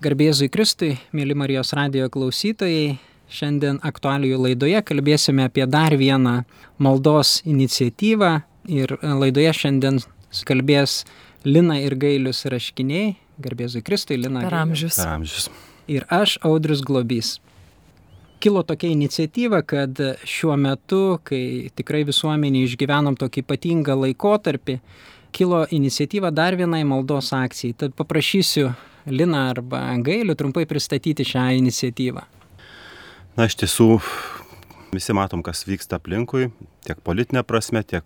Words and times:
Garbėzui 0.00 0.46
Kristui, 0.48 0.94
mėly 1.12 1.34
Marijos 1.36 1.74
radio 1.76 2.06
klausytojai, 2.08 2.94
šiandien 3.28 3.82
aktualijų 3.84 4.38
laidoje 4.46 4.80
kalbėsime 4.88 5.44
apie 5.44 5.66
dar 5.68 5.92
vieną 6.00 6.38
maldos 6.80 7.42
iniciatyvą 7.44 8.30
ir 8.72 8.94
laidoje 9.04 9.52
šiandien 9.58 10.00
kalbės 10.48 11.02
Lina 11.44 11.76
ir 11.84 11.98
Gailius 12.00 12.46
Raškiniai, 12.48 13.12
Garbėzui 13.44 13.84
Kristui, 13.84 14.16
Lina. 14.16 14.40
Per 14.46 14.56
amžius. 14.62 14.96
Per 15.02 15.12
amžius. 15.18 15.52
Ir 15.84 16.08
aš, 16.08 16.38
Audrius 16.48 16.80
Globys. 16.80 17.36
Kilo 18.40 18.64
tokia 18.64 18.94
iniciatyva, 18.96 19.60
kad 19.68 20.00
šiuo 20.24 20.56
metu, 20.56 21.18
kai 21.28 21.68
tikrai 21.76 22.06
visuomenė 22.08 22.64
išgyvenom 22.70 23.20
tokį 23.20 23.44
ypatingą 23.44 24.00
laikotarpį, 24.06 24.80
kilo 25.36 25.66
iniciatyva 25.68 26.32
dar 26.32 26.56
vienai 26.56 26.86
maldos 26.88 27.34
akcijai. 27.36 27.76
Tad 27.76 28.00
paprašysiu 28.00 28.72
Lina 29.08 29.46
arba 29.50 29.86
Gailių 30.04 30.36
trumpai 30.36 30.66
pristatyti 30.68 31.24
šią 31.24 31.46
iniciatyvą. 31.60 32.26
Na, 33.38 33.46
iš 33.46 33.56
tiesų, 33.62 34.00
visi 34.92 35.14
matom, 35.16 35.44
kas 35.46 35.62
vyksta 35.68 36.00
aplinkui, 36.00 36.50
tiek 36.84 36.98
politinė 37.06 37.44
prasme, 37.46 37.82
tiek 37.86 38.04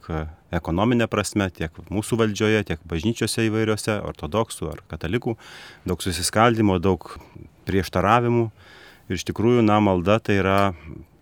ekonominė 0.54 1.08
prasme, 1.10 1.48
tiek 1.50 1.74
mūsų 1.90 2.20
valdžioje, 2.20 2.62
tiek 2.68 2.84
bažnyčiose 2.86 3.48
įvairiose, 3.48 3.98
ortodoksų 4.06 4.70
ar 4.70 4.84
katalikų, 4.90 5.34
daug 5.88 6.04
susiskaldimo, 6.04 6.78
daug 6.78 7.08
prieštaravimų. 7.66 8.46
Ir 9.08 9.18
iš 9.18 9.26
tikrųjų, 9.28 9.64
na, 9.66 9.80
malda 9.84 10.20
tai 10.22 10.38
yra 10.40 10.58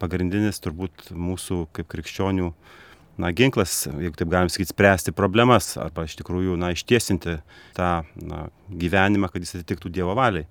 pagrindinis 0.03 0.61
turbūt 0.63 1.11
mūsų 1.15 1.65
kaip 1.75 1.89
krikščionių 1.91 2.53
na, 3.21 3.33
ginklas, 3.37 3.87
jeigu 3.87 4.17
taip 4.17 4.31
galim 4.33 4.51
sakyti, 4.53 4.73
spręsti 4.73 5.15
problemas 5.17 5.75
arba 5.81 6.07
iš 6.09 6.17
tikrųjų 6.21 6.57
na, 6.61 6.73
ištiesinti 6.77 7.39
tą 7.77 7.91
na, 8.29 8.47
gyvenimą, 8.69 9.31
kad 9.33 9.45
jis 9.45 9.59
atitiktų 9.59 9.93
Dievo 9.93 10.17
valiai. 10.19 10.47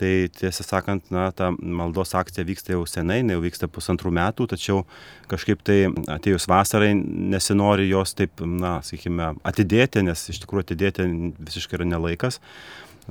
Tai 0.00 0.10
tiesą 0.32 0.64
sakant, 0.64 1.10
na, 1.12 1.26
ta 1.36 1.50
maldos 1.52 2.14
akcija 2.16 2.46
vyksta 2.48 2.72
jau 2.72 2.86
senai, 2.88 3.18
jau 3.28 3.42
vyksta 3.42 3.68
pusantrų 3.68 4.14
metų, 4.16 4.46
tačiau 4.48 4.86
kažkaip 5.28 5.60
tai 5.66 5.78
atėjus 6.14 6.48
vasarai 6.48 6.94
nesinori 6.96 7.90
jos 7.90 8.16
taip, 8.16 8.40
na, 8.40 8.78
sakykime, 8.86 9.34
atidėti, 9.44 10.06
nes 10.06 10.24
iš 10.32 10.40
tikrųjų 10.46 10.70
atidėti 10.70 11.08
visiškai 11.36 11.82
yra 11.82 11.90
nelaikas. 11.92 12.40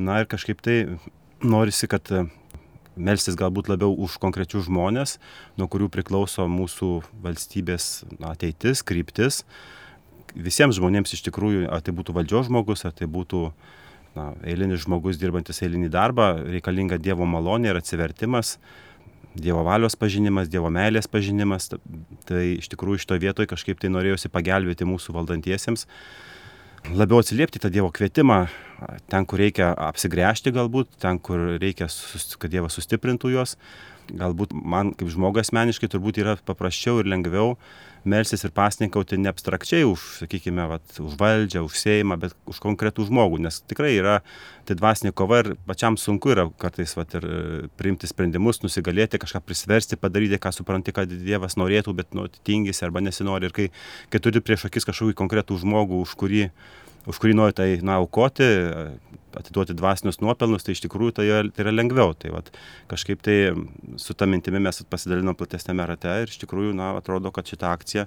Na 0.02 0.17
ir 0.23 0.30
kažkaip 0.32 0.66
tai 0.66 0.80
norisi, 1.45 1.86
kad 1.92 2.10
melstis 3.00 3.38
galbūt 3.39 3.72
labiau 3.72 3.95
už 3.95 4.19
konkrečius 4.22 4.67
žmonės, 4.67 5.17
nuo 5.58 5.69
kurių 5.72 5.89
priklauso 5.94 6.45
mūsų 6.52 6.92
valstybės 7.23 7.89
ateitis, 8.30 8.83
kryptis. 8.86 9.44
Visiems 10.36 10.78
žmonėms 10.78 11.16
iš 11.16 11.23
tikrųjų, 11.25 11.66
ar 11.73 11.81
tai 11.81 11.95
būtų 11.97 12.14
valdžios 12.20 12.50
žmogus, 12.52 12.86
ar 12.86 12.94
tai 12.94 13.09
būtų 13.09 13.47
na, 14.17 14.30
eilinis 14.45 14.83
žmogus 14.86 15.17
dirbantis 15.22 15.64
eilinį 15.66 15.89
darbą, 15.94 16.31
reikalinga 16.45 17.00
Dievo 17.02 17.25
malonė 17.30 17.72
ir 17.72 17.81
atsivertimas, 17.81 18.58
Dievo 19.39 19.64
valios 19.66 19.95
pažinimas, 19.97 20.50
Dievo 20.52 20.70
meilės 20.73 21.09
pažinimas. 21.09 21.70
Tai 22.30 22.44
iš 22.55 22.70
tikrųjų 22.72 23.05
šitoje 23.05 23.23
vietoje 23.25 23.50
kažkaip 23.50 23.81
tai 23.81 23.92
norėjusi 23.94 24.31
pagelbėti 24.33 24.88
mūsų 24.89 25.16
valdantiesiems 25.16 25.88
labiau 26.94 27.20
atsiliepti 27.22 27.62
tą 27.62 27.72
Dievo 27.74 27.92
kvietimą, 27.94 28.40
ten, 29.12 29.26
kur 29.30 29.42
reikia 29.42 29.72
apsigręžti 29.90 30.54
galbūt, 30.56 30.96
ten, 31.04 31.20
kur 31.20 31.58
reikia, 31.62 31.90
kad 32.40 32.52
Dievas 32.52 32.78
sustiprintų 32.80 33.34
juos. 33.36 33.58
Galbūt 34.10 34.56
man 34.58 34.94
kaip 34.98 35.12
žmogus 35.14 35.48
asmeniškai 35.48 35.90
turbūt 35.92 36.20
yra 36.22 36.38
paprasčiau 36.46 37.02
ir 37.02 37.10
lengviau 37.10 37.56
melsis 38.08 38.44
ir 38.48 38.54
pasninkauti 38.56 39.18
ne 39.20 39.30
abstrakčiai 39.32 39.84
už, 39.88 40.06
sakykime, 40.22 40.66
vat, 40.70 40.84
už 41.04 41.18
valdžią, 41.20 41.64
už 41.68 41.76
Seimą, 41.80 42.18
bet 42.22 42.36
už 42.50 42.62
konkretų 42.64 43.06
žmogų, 43.10 43.42
nes 43.44 43.60
tikrai 43.68 43.92
yra 43.98 44.20
tai 44.68 44.78
dvasinė 44.80 45.12
kova 45.18 45.42
ir 45.44 45.52
pačiam 45.68 45.98
sunku 46.00 46.32
yra 46.34 46.48
kartais 46.62 46.96
vat, 46.98 47.16
ir 47.20 47.28
e, 47.28 47.40
priimti 47.80 48.08
sprendimus, 48.10 48.62
nusigalėti, 48.64 49.20
kažką 49.22 49.42
prisversti, 49.46 50.00
padaryti, 50.00 50.40
ką 50.42 50.54
supranti, 50.56 50.96
kad 50.96 51.12
Dievas 51.12 51.58
norėtų, 51.60 51.95
bet 51.98 52.16
nu, 52.17 52.28
tingisi 52.48 52.86
arba 52.88 53.04
nesinori. 53.04 53.50
Ir 53.50 53.56
kai, 53.56 53.67
kai 54.14 54.23
turi 54.23 54.44
prieš 54.44 54.70
akis 54.70 54.88
kažkokį 54.88 55.17
konkretų 55.20 55.60
žmogų, 55.64 56.04
už 56.06 56.16
kurį 56.20 56.45
už 57.09 57.20
kurį 57.21 57.36
nori 57.37 57.55
tai 57.58 57.70
na, 57.86 57.97
aukoti, 58.03 58.47
atiduoti 59.39 59.75
dvasinius 59.77 60.20
nuopelnus, 60.23 60.65
tai 60.65 60.75
iš 60.75 60.83
tikrųjų 60.86 61.15
tai, 61.20 61.27
tai 61.55 61.65
yra 61.65 61.73
lengviau. 61.73 62.14
Tai 62.17 62.33
vat, 62.36 62.52
kažkaip 62.92 63.23
tai 63.25 63.39
su 64.02 64.15
tą 64.17 64.30
mintimi 64.30 64.61
mes 64.64 64.83
pasidalinom 64.89 65.37
platesnėme 65.37 65.87
rate 65.89 66.14
ir 66.23 66.33
iš 66.33 66.42
tikrųjų, 66.43 66.75
na, 66.77 66.93
atrodo, 66.99 67.33
kad 67.36 67.49
šita 67.49 67.73
akcija 67.73 68.05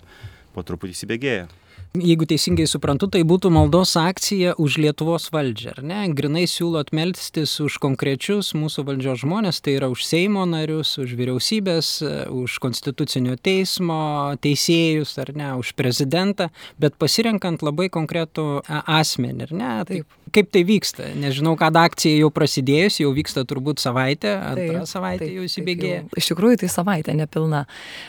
po 0.52 0.64
truputį 0.66 0.96
įsibėgėja 0.96 1.50
jeigu 1.92 2.24
teisingai 2.28 2.64
suprantu, 2.70 3.08
tai 3.12 3.20
būtų 3.28 3.50
maldos 3.52 3.92
akcija 4.00 4.54
už 4.60 4.78
Lietuvos 4.80 5.28
valdžią, 5.32 5.74
ar 5.76 5.82
ne? 5.84 6.00
Grinai 6.16 6.46
siūlot 6.48 6.92
melstis 6.96 7.58
už 7.60 7.76
konkrečius 7.82 8.54
mūsų 8.56 8.86
valdžios 8.88 9.22
žmonės, 9.24 9.60
tai 9.64 9.76
yra 9.76 9.90
už 9.92 10.06
Seimo 10.08 10.46
narius, 10.48 10.94
už 11.02 11.12
vyriausybės, 11.18 11.92
už 12.32 12.56
konstitucinio 12.64 13.36
teismo 13.36 14.32
teisėjus, 14.40 15.18
ar 15.20 15.34
ne, 15.36 15.52
už 15.60 15.74
prezidentą, 15.76 16.48
bet 16.80 16.96
pasirenkant 17.00 17.64
labai 17.64 17.90
konkretų 17.92 18.64
asmenį, 18.68 19.48
ar 19.50 19.56
ne? 19.56 19.72
Taip. 19.92 20.18
Kaip 20.32 20.48
tai 20.48 20.62
vyksta? 20.64 21.10
Nežinau, 21.20 21.58
kad 21.60 21.76
akcija 21.76 22.16
jau 22.16 22.30
prasidėjus, 22.32 23.02
jau 23.02 23.10
vyksta 23.12 23.42
turbūt 23.44 23.82
savaitę, 23.82 24.30
antrą 24.32 24.78
taip, 24.78 24.88
savaitę 24.88 25.26
taip, 25.26 25.34
jau 25.36 25.44
įsibėgėja. 25.44 25.98
Iš 26.16 26.30
tikrųjų, 26.30 26.62
tai 26.62 26.70
savaitė 26.72 27.12
nepilna. 27.18 27.66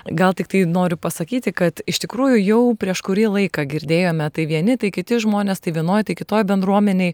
Gal 0.08 0.32
tik 0.32 0.48
tai 0.54 0.62
noriu 0.64 0.96
pasakyti, 0.96 1.52
kad 1.52 1.84
iš 1.84 2.00
tikrųjų 2.06 2.40
jau 2.40 2.62
prieš 2.80 3.04
kurį 3.04 3.26
laiką 3.28 3.53
girdėjome, 3.62 4.30
tai 4.34 4.48
vieni, 4.50 4.78
tai 4.82 4.90
kiti 4.90 5.22
žmonės, 5.22 5.62
tai 5.62 5.76
vienoje, 5.76 6.10
tai 6.10 6.16
kitoje 6.18 6.48
bendruomeniai 6.50 7.14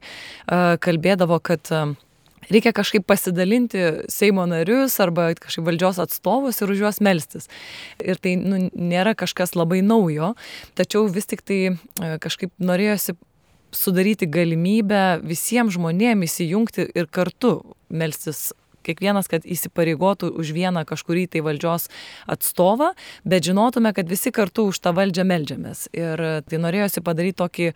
kalbėdavo, 0.80 1.42
kad 1.44 1.68
reikia 2.50 2.72
kažkaip 2.74 3.06
pasidalinti 3.10 3.84
Seimo 4.12 4.46
narius 4.50 4.96
arba 5.04 5.34
kažkaip 5.36 5.68
valdžios 5.68 6.00
atstovus 6.00 6.62
ir 6.62 6.72
už 6.72 6.86
juos 6.86 7.02
melstis. 7.04 7.50
Ir 8.00 8.22
tai 8.22 8.38
nu, 8.40 8.70
nėra 8.74 9.16
kažkas 9.20 9.58
labai 9.60 9.82
naujo, 9.86 10.34
tačiau 10.80 11.10
vis 11.12 11.28
tik 11.30 11.44
tai 11.44 11.60
kažkaip 12.24 12.56
norėjosi 12.64 13.18
sudaryti 13.76 14.26
galimybę 14.30 15.20
visiems 15.22 15.76
žmonėms 15.76 16.26
įsijungti 16.26 16.88
ir 16.96 17.10
kartu 17.12 17.60
melstis 17.90 18.50
kiekvienas, 18.86 19.30
kad 19.32 19.46
įsipareigotų 19.46 20.32
už 20.40 20.54
vieną 20.56 20.86
kažkurį 20.90 21.28
tai 21.34 21.44
valdžios 21.46 21.90
atstovą, 22.30 22.94
bet 23.28 23.48
žinotume, 23.48 23.94
kad 23.96 24.10
visi 24.10 24.34
kartu 24.36 24.70
už 24.70 24.82
tą 24.84 24.94
valdžią 24.98 25.26
melžiamės. 25.30 25.88
Ir 25.96 26.24
tai 26.48 26.62
norėjosi 26.62 27.04
padaryti 27.06 27.40
tokį 27.42 27.70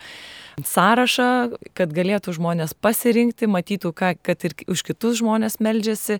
sąrašą, 0.69 1.29
kad 1.77 1.93
galėtų 1.93 2.35
žmonės 2.37 2.75
pasirinkti, 2.77 3.49
matytų, 3.51 3.93
ką, 3.95 4.15
kad 4.21 4.47
ir 4.47 4.57
už 4.69 4.85
kitus 4.87 5.19
žmonės 5.21 5.59
melžiasi 5.63 6.19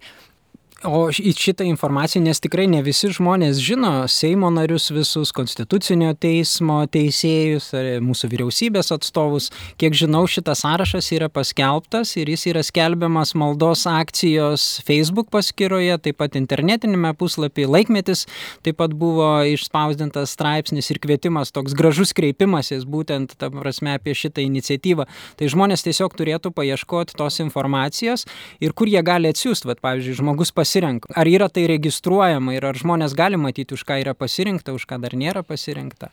O 0.83 1.05
į 1.07 1.31
šitą 1.39 1.63
informaciją, 1.63 2.19
nes 2.25 2.41
tikrai 2.44 2.66
ne 2.67 2.81
visi 2.83 3.07
žmonės 3.16 3.61
žino 3.63 3.91
Seimo 4.11 4.49
narius 4.51 4.89
visus, 4.91 5.29
Konstitucinio 5.31 6.09
teismo 6.19 6.81
teisėjus, 6.91 7.69
mūsų 8.03 8.27
vyriausybės 8.33 8.91
atstovus. 8.91 9.47
Kiek 9.79 9.95
žinau, 9.95 10.25
šitas 10.27 10.66
sąrašas 10.66 11.07
yra 11.16 11.29
paskelbtas 11.31 12.11
ir 12.19 12.27
jis 12.33 12.44
yra 12.51 12.63
skelbiamas 12.67 13.31
maldos 13.39 13.85
akcijos 13.88 14.66
Facebook 14.83 15.29
paskyroje, 15.31 15.95
taip 16.03 16.19
pat 16.19 16.35
internetinėme 16.35 17.13
puslapyje 17.15 17.71
laikmetis, 17.71 18.25
taip 18.67 18.81
pat 18.83 18.91
buvo 18.91 19.29
išspausdintas 19.53 20.35
straipsnis 20.35 20.91
ir 20.91 21.00
kvietimas, 21.00 21.55
toks 21.55 21.77
gražus 21.79 22.11
kreipimasis 22.11 22.83
būtent, 22.83 23.38
ta 23.39 23.47
prasme, 23.55 23.95
apie 23.95 24.17
šitą 24.19 24.44
iniciatyvą. 24.44 25.07
Tai 25.39 25.51
žmonės 25.55 25.88
tiesiog 25.88 26.19
turėtų 26.19 26.51
paieškoti 26.59 27.15
tos 27.23 27.39
informacijos 27.39 28.27
ir 28.59 28.75
kur 28.75 28.91
jie 28.91 29.00
gali 29.00 29.31
atsiųsti, 29.31 29.79
pavyzdžiui, 29.79 30.19
žmogus 30.19 30.51
pasirinkti 30.51 30.72
pasirenka. 30.73 31.13
Ar 31.16 31.28
yra 31.28 31.50
tai 31.50 31.67
registruojama 31.67 32.56
ir 32.56 32.66
ar 32.66 32.75
žmonės 32.75 33.13
gali 33.16 33.38
matyti, 33.38 33.73
už 33.73 33.84
ką 33.85 34.00
yra 34.01 34.13
pasirinkta, 34.13 34.73
už 34.73 34.85
ką 34.85 35.00
dar 35.01 35.13
nėra 35.13 35.44
pasirinkta? 35.44 36.09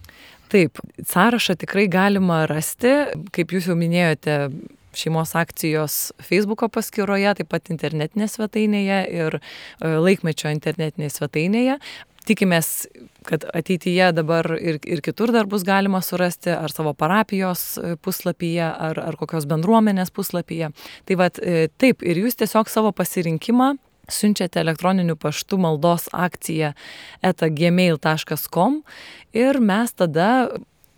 Taip, 0.50 0.78
sąrašą 0.98 1.56
tikrai 1.56 1.88
galima 1.88 2.46
rasti, 2.46 3.06
kaip 3.32 3.52
jūs 3.52 3.70
jau 3.70 3.76
minėjote, 3.78 4.50
šeimos 4.92 5.36
akcijos 5.38 6.12
Facebook'o 6.18 6.68
paskyroje, 6.68 7.34
taip 7.38 7.48
pat 7.48 7.70
internetinėje 7.70 8.34
svetainėje 8.34 9.00
ir 9.14 9.38
e, 9.38 9.42
laikmečio 9.86 10.50
internetinėje 10.50 11.14
svetainėje. 11.14 11.76
Tikimės, 12.26 12.88
kad 13.24 13.46
ateityje 13.56 14.10
dabar 14.12 14.50
ir, 14.58 14.80
ir 14.84 15.00
kitur 15.00 15.30
dar 15.32 15.46
bus 15.48 15.62
galima 15.64 16.02
surasti, 16.02 16.50
ar 16.52 16.74
savo 16.74 16.90
parapijos 16.92 17.62
e, 17.78 17.94
puslapyje, 18.02 18.66
ar, 18.66 18.98
ar 18.98 19.16
kokios 19.16 19.46
bendruomenės 19.46 20.10
puslapyje. 20.10 20.72
Tai 21.06 21.20
vad, 21.22 21.38
e, 21.38 21.70
taip, 21.78 22.02
ir 22.02 22.24
jūs 22.24 22.42
tiesiog 22.42 22.68
savo 22.68 22.90
pasirinkimą 22.90 23.76
siunčiate 24.10 24.60
elektroniniu 24.60 25.16
paštu 25.16 25.58
maldos 25.58 26.08
akciją 26.12 26.72
etagmail.com 27.22 28.82
ir 29.32 29.60
mes 29.60 29.96
tada 29.96 30.30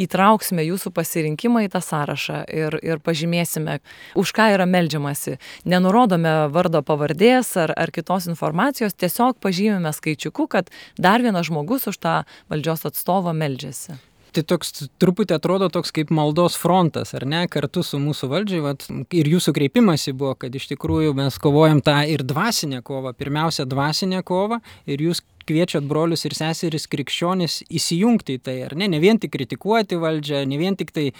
įtrauksime 0.01 0.65
jūsų 0.67 0.93
pasirinkimą 0.97 1.67
į 1.67 1.73
tą 1.75 1.83
sąrašą 1.85 2.43
ir, 2.51 2.77
ir 2.83 3.03
pažymėsime, 3.05 3.79
už 4.19 4.33
ką 4.37 4.49
yra 4.55 4.67
melžiamasi. 4.69 5.39
Nenurodome 5.69 6.33
vardo 6.55 6.83
pavardės 6.87 7.55
ar, 7.61 7.75
ar 7.77 7.93
kitos 7.95 8.29
informacijos, 8.31 8.97
tiesiog 8.97 9.39
pažymime 9.43 9.93
skaičiuku, 9.95 10.49
kad 10.49 10.73
dar 10.99 11.25
vienas 11.25 11.51
žmogus 11.51 11.89
už 11.91 12.01
tą 12.03 12.17
valdžios 12.53 12.89
atstovą 12.89 13.37
melžiasi. 13.37 14.01
Tai 14.33 14.43
toks 14.49 14.87
truputį 15.03 15.37
atrodo 15.37 15.69
toks 15.73 15.93
kaip 15.93 16.13
maldos 16.15 16.55
frontas, 16.61 17.13
ar 17.17 17.27
ne, 17.29 17.43
kartu 17.53 17.83
su 17.85 18.01
mūsų 18.01 18.31
valdžiai. 18.31 18.63
Vat, 18.65 18.87
ir 19.13 19.29
jūsų 19.29 19.53
kreipimasi 19.59 20.15
buvo, 20.17 20.33
kad 20.41 20.55
iš 20.57 20.71
tikrųjų 20.71 21.13
mes 21.19 21.37
kovojam 21.43 21.83
tą 21.85 21.99
ir 22.09 22.25
dvasinę 22.25 22.81
kovą, 22.87 23.13
pirmiausia 23.19 23.69
dvasinę 23.69 24.23
kovą, 24.25 24.63
ir 24.89 25.05
jūs 25.05 25.21
kviečiat 25.53 25.85
brolius 25.85 26.25
ir 26.25 26.35
seseris 26.37 26.89
krikščionis 26.91 27.61
įsijungti 27.69 28.39
į 28.39 28.43
tai, 28.49 28.57
ar 28.67 28.75
ne, 28.79 28.89
ne 28.89 29.01
vien 29.03 29.21
tik 29.21 29.35
kritikuoti 29.37 29.99
valdžią, 30.01 30.43
ne 30.49 30.59
vien 30.61 30.77
tik 30.79 30.93
tai 30.97 31.11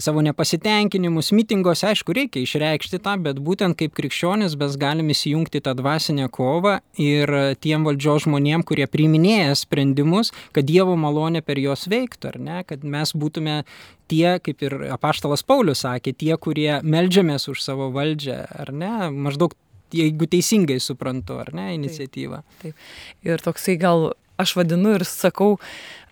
savo 0.00 0.22
nepasitenkinimus, 0.24 1.32
mitingose, 1.36 1.88
aišku, 1.90 2.14
reikia 2.16 2.44
išreikšti 2.44 3.00
tą, 3.04 3.16
bet 3.24 3.40
būtent 3.44 3.78
kaip 3.80 3.94
krikščionis 3.96 4.58
mes 4.60 4.76
galim 4.80 5.12
įsijungti 5.14 5.62
tą 5.64 5.74
dvasinę 5.78 6.28
kovą 6.32 6.78
ir 7.00 7.32
tiem 7.64 7.86
valdžios 7.88 8.26
žmonėm, 8.26 8.64
kurie 8.68 8.88
priiminėja 8.90 9.56
sprendimus, 9.58 10.34
kad 10.56 10.68
Dievo 10.68 10.96
malonė 11.00 11.40
per 11.46 11.58
juos 11.62 11.88
veiktų, 11.90 12.34
ar 12.34 12.38
ne, 12.40 12.60
kad 12.68 12.84
mes 12.84 13.14
būtume 13.16 13.62
tie, 14.10 14.38
kaip 14.42 14.62
ir 14.66 14.76
apaštalas 14.94 15.44
Paulius 15.46 15.84
sakė, 15.86 16.12
tie, 16.12 16.34
kurie 16.36 16.80
melžiamės 16.82 17.48
už 17.50 17.62
savo 17.64 17.90
valdžią, 17.94 18.42
ar 18.62 18.72
ne, 18.74 18.94
maždaug 19.14 19.56
jeigu 19.94 20.28
teisingai 20.30 20.80
suprantu, 20.82 21.40
ar 21.42 21.54
ne, 21.56 21.70
iniciatyvą. 21.78 22.42
Taip. 22.60 22.74
taip. 22.74 22.90
Ir 23.26 23.42
toksai 23.44 23.78
gal 23.80 24.12
aš 24.40 24.56
vadinu 24.56 24.96
ir 24.96 25.06
sakau, 25.08 25.56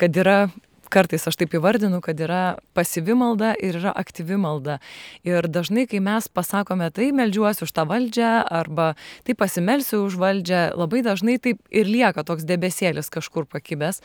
kad 0.01 0.17
yra 0.17 0.49
kartais 0.93 1.27
aš 1.29 1.37
taip 1.39 1.55
įvardinu, 1.59 2.01
kad 2.05 2.19
yra 2.21 2.59
pasyvi 2.77 3.15
malda 3.19 3.53
ir 3.61 3.77
yra 3.81 3.93
aktyvi 3.97 4.39
malda. 4.41 4.79
Ir 5.27 5.49
dažnai, 5.53 5.87
kai 5.91 6.01
mes 6.05 6.29
pasakome, 6.33 6.89
tai 6.95 7.11
melžiuosi 7.17 7.67
už 7.67 7.75
tą 7.77 7.85
valdžią 7.89 8.33
arba 8.61 8.91
tai 9.29 9.37
pasimelsiu 9.39 10.03
už 10.07 10.19
valdžią, 10.21 10.63
labai 10.79 11.03
dažnai 11.07 11.39
taip 11.43 11.61
ir 11.69 11.89
lieka 11.89 12.25
toks 12.27 12.47
debesėlis 12.49 13.13
kažkur 13.13 13.49
pakibęs. 13.51 14.01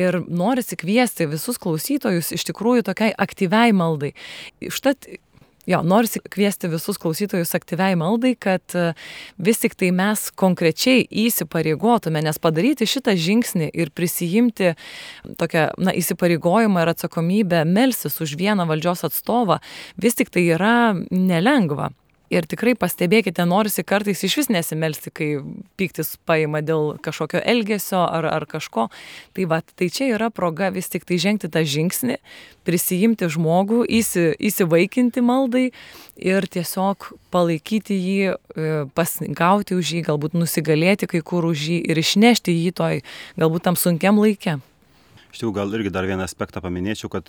Ir 0.00 0.20
norisi 0.26 0.78
kviesti 0.80 1.28
visus 1.30 1.60
klausytojus 1.62 2.34
iš 2.34 2.48
tikrųjų 2.50 2.88
tokiai 2.90 3.14
aktyviai 3.14 3.74
maldai. 3.76 4.14
Štat 4.58 5.06
Jo, 5.66 5.80
norisi 5.82 6.20
kviesti 6.20 6.68
visus 6.68 6.98
klausytojus 7.00 7.54
aktyviai 7.56 7.96
maldai, 7.96 8.34
kad 8.36 8.76
e, 8.76 8.90
vis 9.40 9.62
tik 9.62 9.76
tai 9.80 9.88
mes 9.96 10.26
konkrečiai 10.36 11.06
įsipareigotume, 11.24 12.20
nes 12.24 12.40
padaryti 12.42 12.88
šitą 12.88 13.16
žingsnį 13.16 13.70
ir 13.72 13.92
prisijimti 13.96 14.74
tokią 15.40 15.70
na, 15.80 15.96
įsipareigojimą 15.96 16.84
ir 16.84 16.92
atsakomybę 16.92 17.64
melsis 17.64 18.20
už 18.20 18.36
vieną 18.40 18.68
valdžios 18.68 19.06
atstovą, 19.08 19.60
vis 19.96 20.20
tik 20.20 20.32
tai 20.34 20.48
yra 20.52 20.76
nelengva. 21.10 21.94
Ir 22.32 22.46
tikrai 22.48 22.72
pastebėkite, 22.78 23.44
norisi 23.44 23.84
kartais 23.84 24.22
iš 24.24 24.38
vis 24.38 24.48
nesimelsti, 24.48 25.10
kai 25.12 25.28
piktis 25.76 26.14
paima 26.24 26.62
dėl 26.64 26.94
kažkokio 27.04 27.42
elgesio 27.44 28.00
ar, 28.00 28.24
ar 28.30 28.46
kažko. 28.48 28.86
Tai 29.36 29.46
va, 29.50 29.60
tai 29.76 29.90
čia 29.92 30.08
yra 30.16 30.30
proga 30.32 30.70
vis 30.72 30.88
tik 30.92 31.04
tai 31.04 31.18
žengti 31.20 31.50
tą 31.52 31.60
žingsnį, 31.68 32.16
prisijimti 32.64 33.28
žmogų, 33.28 33.82
įsi, 34.00 34.30
įsivaikinti 34.40 35.20
maldai 35.24 35.66
ir 36.16 36.48
tiesiog 36.48 37.10
palaikyti 37.34 37.98
jį, 37.98 38.20
e, 38.32 38.72
pasigauti 38.96 39.76
už 39.76 39.92
jį, 39.98 40.04
galbūt 40.08 40.38
nusigalėti 40.38 41.10
kai 41.10 41.20
kur 41.20 41.44
už 41.50 41.68
jį 41.68 41.82
ir 41.92 42.00
išnešti 42.00 42.56
jį 42.56 42.72
toj 42.80 43.02
galbūt 43.36 43.68
tam 43.68 43.76
sunkiam 43.76 44.16
laikė. 44.22 44.62
Iš 45.34 45.42
tikrųjų, 45.42 45.54
gal 45.60 45.76
irgi 45.76 45.92
dar 45.92 46.08
vieną 46.08 46.24
aspektą 46.24 46.64
paminėčiau, 46.64 47.12
kad 47.12 47.28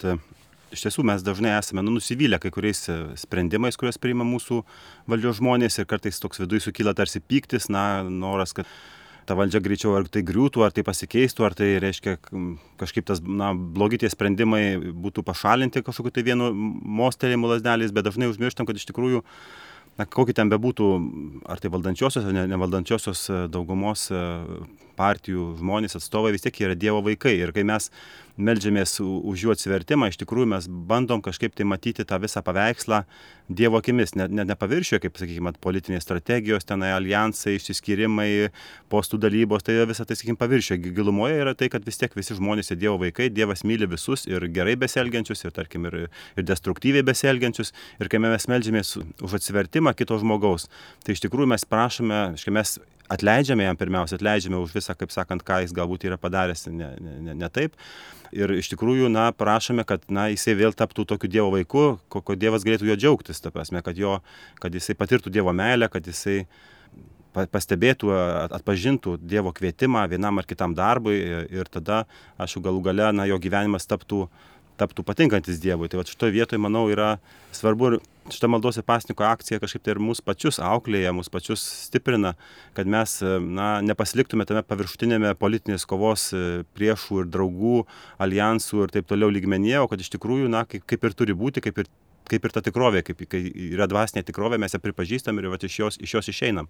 iš 0.75 0.85
tiesų 0.85 1.05
mes 1.07 1.23
dažnai 1.25 1.55
esame 1.57 1.83
nu, 1.85 1.95
nusivylę 1.95 2.39
kai 2.43 2.51
kuriais 2.53 2.83
e, 2.91 2.97
sprendimais, 3.19 3.79
kuriuos 3.79 3.99
priima 4.01 4.27
mūsų 4.27 4.61
valdžios 5.11 5.39
žmonės 5.39 5.79
ir 5.79 5.89
kartais 5.89 6.21
toks 6.21 6.43
viduje 6.43 6.67
sukyla 6.67 6.95
tarsi 6.97 7.23
pyktis, 7.23 7.69
na, 7.73 8.03
noras, 8.03 8.53
kad 8.57 8.69
ta 9.25 9.33
valdžia 9.37 9.61
greičiau 9.65 9.95
ar 9.97 10.07
tai 10.11 10.21
griūtų, 10.25 10.61
ar 10.65 10.73
tai 10.75 10.85
pasikeistų, 10.85 11.45
ar 11.47 11.55
tai 11.57 11.69
reiškia 11.81 12.17
kažkaip 12.81 13.07
tas, 13.09 13.21
na, 13.25 13.53
blogi 13.55 14.03
tie 14.03 14.11
sprendimai 14.13 14.77
būtų 14.77 15.25
pašalinti 15.25 15.83
kažkokiu 15.85 16.13
tai 16.13 16.25
vienu 16.27 16.51
mostelėjimu 16.53 17.49
lasdeliais, 17.55 17.93
bet 17.95 18.05
dažnai 18.05 18.29
užmirštam, 18.29 18.69
kad 18.69 18.77
iš 18.77 18.85
tikrųjų 18.91 19.23
na, 19.99 20.05
kokį 20.05 20.35
ten 20.37 20.51
bebūtų, 20.51 20.89
ar 21.49 21.61
tai 21.63 21.71
valdančiosios, 21.73 22.27
ar 22.27 22.49
nevaldančiosios 22.51 23.25
e, 23.31 23.39
daugumos 23.51 24.09
e, 24.11 24.21
partijų 24.99 25.53
žmonės 25.59 25.97
atstovai, 25.99 26.33
vis 26.35 26.45
tiek 26.45 26.61
yra 26.67 26.77
Dievo 26.77 27.01
vaikai. 27.05 27.35
Ir 27.39 27.53
kai 27.55 27.65
mes 27.67 27.89
melžiamės 28.37 28.97
už 29.01 29.45
jų 29.45 29.53
atsivertimą, 29.53 30.09
iš 30.11 30.19
tikrųjų 30.21 30.49
mes 30.51 30.67
bandom 30.67 31.21
kažkaip 31.23 31.55
tai 31.55 31.67
matyti 31.67 32.05
tą 32.07 32.19
visą 32.23 32.43
paveikslą 32.45 33.05
Dievo 33.45 33.77
akimis, 33.77 34.15
net 34.17 34.31
ne, 34.33 34.41
ne 34.41 34.55
paviršiuje, 34.57 35.03
kaip, 35.03 35.19
sakykime, 35.21 35.51
politinės 35.61 36.01
strategijos, 36.01 36.65
tenai 36.65 36.89
alijansai, 36.95 37.59
išsiskyrimai, 37.59 38.49
postų 38.89 39.19
dalybos, 39.21 39.61
tai 39.61 39.75
visą 39.85 40.01
tai, 40.09 40.17
sakykime, 40.17 40.39
paviršiuje. 40.41 40.79
Gilumoje 40.97 41.37
yra 41.43 41.53
tai, 41.53 41.69
kad 41.69 41.85
vis 41.85 42.01
tiek 42.01 42.15
visi 42.17 42.33
žmonės 42.39 42.73
yra 42.73 42.79
Dievo 42.81 42.97
vaikai, 43.03 43.29
Dievas 43.29 43.61
myli 43.61 43.85
visus 43.91 44.25
ir 44.25 44.47
gerai 44.49 44.73
besielgiančius, 44.81 45.45
ir, 45.45 45.53
tarkim, 45.53 45.85
ir, 45.91 46.07
ir 46.33 46.47
destruktyviai 46.49 47.05
besielgiančius. 47.05 47.69
Ir 48.01 48.09
kai 48.09 48.23
mes 48.25 48.49
melžiamės 48.49 48.95
už 48.97 49.37
atsivertimą 49.37 49.93
kito 49.93 50.17
žmogaus, 50.25 50.65
tai 51.05 51.13
iš 51.13 51.21
tikrųjų 51.27 51.53
mes 51.53 51.69
prašome, 51.69 52.23
iškai 52.39 52.57
mes 52.57 52.79
atleidžiame 53.11 53.65
jam 53.65 53.77
pirmiausia, 53.77 54.17
atleidžiame 54.19 54.59
už 54.61 54.73
visą, 54.75 54.95
kaip 54.97 55.13
sakant, 55.13 55.43
ką 55.45 55.61
jis 55.63 55.73
galbūt 55.75 56.07
yra 56.09 56.17
padaręs 56.21 56.67
ne, 56.69 56.91
ne, 57.01 57.15
ne, 57.27 57.35
ne 57.37 57.49
taip. 57.53 57.75
Ir 58.35 58.51
iš 58.57 58.71
tikrųjų, 58.73 59.09
na, 59.13 59.29
prašome, 59.35 59.85
kad, 59.87 60.03
na, 60.11 60.27
jisai 60.33 60.57
vėl 60.57 60.75
taptų 60.75 61.05
tokiu 61.13 61.29
Dievo 61.31 61.51
vaiku, 61.53 61.85
kokio 62.11 62.37
Dievas 62.39 62.65
galėtų 62.65 62.89
jo 62.89 62.97
džiaugtis, 62.99 63.41
ta 63.43 63.53
prasme, 63.53 63.83
kad, 63.85 63.99
jo, 63.99 64.17
kad 64.61 64.73
jisai 64.75 64.97
patirtų 64.97 65.33
Dievo 65.33 65.53
meilę, 65.55 65.89
kad 65.93 66.07
jisai 66.09 66.43
pastebėtų, 67.35 68.11
atpažintų 68.55 69.17
Dievo 69.19 69.51
kvietimą 69.55 70.05
vienam 70.11 70.39
ar 70.39 70.47
kitam 70.47 70.75
darbui 70.75 71.19
ir 71.51 71.69
tada, 71.71 72.05
aš 72.39 72.57
galų 72.63 72.83
gale, 72.85 73.09
na, 73.15 73.27
jo 73.29 73.39
gyvenimas 73.43 73.87
taptų 73.89 74.25
taptų 74.79 75.05
patinkantis 75.07 75.61
Dievui. 75.63 75.89
Tai 75.91 76.01
va 76.01 76.05
šitoje 76.07 76.35
vietoje, 76.35 76.61
manau, 76.61 76.85
yra 76.91 77.15
svarbu 77.55 77.89
ir 77.89 77.97
šitą 78.33 78.49
maldos 78.49 78.79
ir 78.79 78.85
pasniko 78.87 79.25
akcija 79.27 79.61
kažkaip 79.61 79.83
tai 79.85 79.93
ir 79.95 80.01
mus 80.01 80.21
pačius 80.25 80.57
auklėja, 80.63 81.13
mus 81.15 81.29
pačius 81.31 81.63
stiprina, 81.85 82.33
kad 82.77 82.89
mes 82.89 83.19
na, 83.43 83.69
nepasiliktume 83.85 84.47
tame 84.49 84.63
paviršutinėme 84.65 85.35
politinės 85.39 85.85
kovos 85.89 86.31
e, 86.33 86.63
priešų 86.77 87.21
ir 87.21 87.29
draugų, 87.35 87.83
alijansų 88.25 88.87
ir 88.87 88.95
taip 88.97 89.11
toliau 89.11 89.29
lygmenyje, 89.33 89.83
o 89.83 89.91
kad 89.91 90.01
iš 90.01 90.09
tikrųjų, 90.17 90.49
na, 90.51 90.65
kaip, 90.69 90.87
kaip 90.89 91.05
ir 91.05 91.17
turi 91.17 91.37
būti, 91.37 91.63
kaip 91.65 91.83
ir 91.83 91.91
kaip 92.29 92.47
ir 92.47 92.55
ta 92.55 92.63
tikrovė, 92.65 93.03
kaip 93.05 93.25
kai 93.29 93.41
yra 93.71 93.87
dvasinė 93.91 94.25
tikrovė, 94.27 94.59
mes 94.61 94.75
ją 94.75 94.81
pripažįstam 94.83 95.39
ir 95.39 95.49
va, 95.51 95.59
iš, 95.61 95.77
jos, 95.81 95.99
iš 96.01 96.17
jos 96.17 96.31
išeinam. 96.33 96.69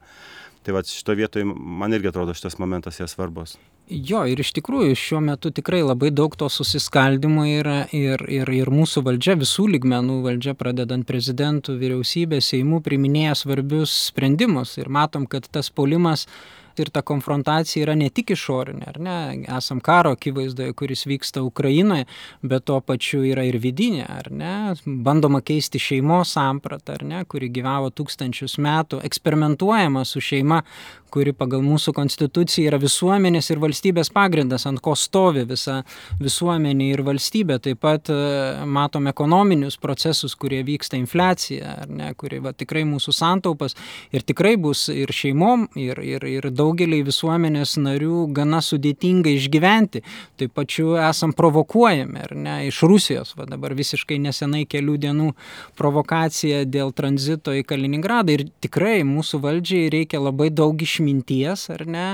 Tai 0.66 0.76
va 0.78 0.84
šito 0.88 1.16
vietoje 1.18 1.46
man 1.46 1.94
irgi 1.96 2.12
atrodo 2.12 2.36
šitas 2.36 2.60
momentas 2.62 3.00
yra 3.00 3.10
svarbus. 3.12 3.56
Jo, 3.86 4.24
ir 4.26 4.40
iš 4.42 4.50
tikrųjų 4.58 4.96
šiuo 4.98 5.20
metu 5.22 5.52
tikrai 5.54 5.84
labai 5.86 6.10
daug 6.10 6.34
to 6.40 6.48
susiskaldimo 6.50 7.44
yra 7.46 7.84
ir, 7.94 8.24
ir, 8.34 8.50
ir 8.50 8.72
mūsų 8.74 9.04
valdžia, 9.06 9.36
visų 9.38 9.68
ligmenų 9.76 10.24
valdžia, 10.26 10.56
pradedant 10.58 11.06
prezidentų, 11.06 11.78
vyriausybės, 11.84 12.50
seimų, 12.50 12.82
priminėja 12.86 13.36
svarbius 13.44 13.94
sprendimus 14.10 14.80
ir 14.82 14.90
matom, 14.90 15.30
kad 15.30 15.46
tas 15.54 15.70
polimas 15.70 16.26
ir 16.80 16.92
ta 16.94 17.02
konfrontacija 17.06 17.86
yra 17.86 17.96
ne 18.00 18.10
tik 18.10 18.34
išorinė, 18.36 18.88
ar 18.92 19.00
ne, 19.02 19.18
esam 19.58 19.82
karo 19.84 20.16
akivaizdoje, 20.16 20.74
kuris 20.78 21.06
vyksta 21.10 21.44
Ukrainoje, 21.46 22.08
bet 22.42 22.66
tuo 22.70 22.80
pačiu 22.82 23.24
yra 23.28 23.46
ir 23.48 23.60
vidinė, 23.62 24.06
ar 24.10 24.32
ne, 24.32 24.56
bandoma 24.86 25.42
keisti 25.46 25.82
šeimos 25.82 26.36
sampratą, 26.36 27.00
ar 27.00 27.08
ne, 27.08 27.24
kuri 27.30 27.50
gyvavo 27.54 27.92
tūkstančius 27.96 28.58
metų, 28.62 29.02
eksperimentuojama 29.06 30.06
su 30.06 30.24
šeima, 30.24 30.62
kuri 31.16 31.32
pagal 31.38 31.64
mūsų 31.64 31.94
konstituciją 31.96 32.70
yra 32.72 32.80
visuomenės 32.82 33.48
ir 33.54 33.62
valstybės 33.64 34.12
pagrindas, 34.14 34.66
ant 34.68 34.82
ko 34.84 34.96
stovi 35.00 35.46
visa 35.48 35.78
visuomenė 36.20 36.90
ir 36.92 37.04
valstybė. 37.08 37.60
Taip 37.64 37.80
pat 37.86 38.12
e, 38.12 38.18
matom 38.68 39.08
ekonominius 39.12 39.78
procesus, 39.82 40.36
kurie 40.40 40.60
vyksta 40.68 41.00
infliacija, 41.00 41.86
ne, 41.88 42.12
kuri 42.20 42.42
va, 42.44 42.52
tikrai 42.58 42.84
mūsų 42.90 43.16
santaupas 43.16 43.78
ir 44.16 44.26
tikrai 44.28 44.56
bus 44.60 44.88
ir 44.92 45.14
šeimom, 45.16 45.70
ir, 45.80 46.02
ir, 46.04 46.28
ir 46.28 46.50
daugeliai 46.66 47.06
visuomenės 47.06 47.78
narių 47.82 48.26
gana 48.36 48.62
sudėtinga 48.66 49.32
išgyventi. 49.38 50.02
Taip 50.40 50.54
pačiu 50.58 50.96
esam 51.00 51.34
provokuojami, 51.36 52.22
ar 52.26 52.34
ne, 52.36 52.56
iš 52.70 52.82
Rusijos. 52.88 53.36
Va, 53.38 53.48
dabar 53.50 53.76
visiškai 53.78 54.18
nesenai 54.24 54.66
kelių 54.70 54.98
dienų 55.06 55.32
provokacija 55.78 56.64
dėl 56.66 56.94
tranzito 56.96 57.54
į 57.54 57.64
Kaliningradą 57.68 58.36
ir 58.36 58.46
tikrai 58.64 59.04
mūsų 59.08 59.42
valdžiai 59.44 59.92
reikia 59.94 60.22
labai 60.24 60.50
daug 60.54 60.82
išminties 60.82 61.68
ar 61.74 61.86
ne, 61.90 62.08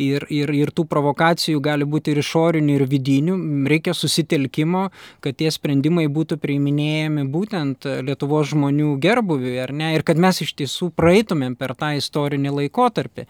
ir, 0.00 0.26
ir, 0.32 0.52
ir 0.56 0.72
tų 0.74 0.86
provokacijų 0.90 1.62
gali 1.64 1.88
būti 1.88 2.14
ir 2.14 2.22
išorinių, 2.22 2.76
ir 2.78 2.86
vidinių, 2.90 3.38
reikia 3.70 3.94
susitelkimo, 3.96 4.88
kad 5.24 5.38
tie 5.40 5.50
sprendimai 5.54 6.06
būtų 6.10 6.40
priiminėjami 6.40 7.26
būtent 7.30 7.88
Lietuvos 8.06 8.52
žmonių 8.54 8.94
gerbuviui, 9.02 9.58
ar 9.62 9.74
ne, 9.76 9.94
ir 9.96 10.06
kad 10.06 10.20
mes 10.20 10.42
iš 10.44 10.54
tiesų 10.62 10.92
praeitumėm 10.96 11.58
per 11.58 11.76
tą 11.78 11.94
istorinį 11.98 12.56
laikotarpį. 12.60 13.26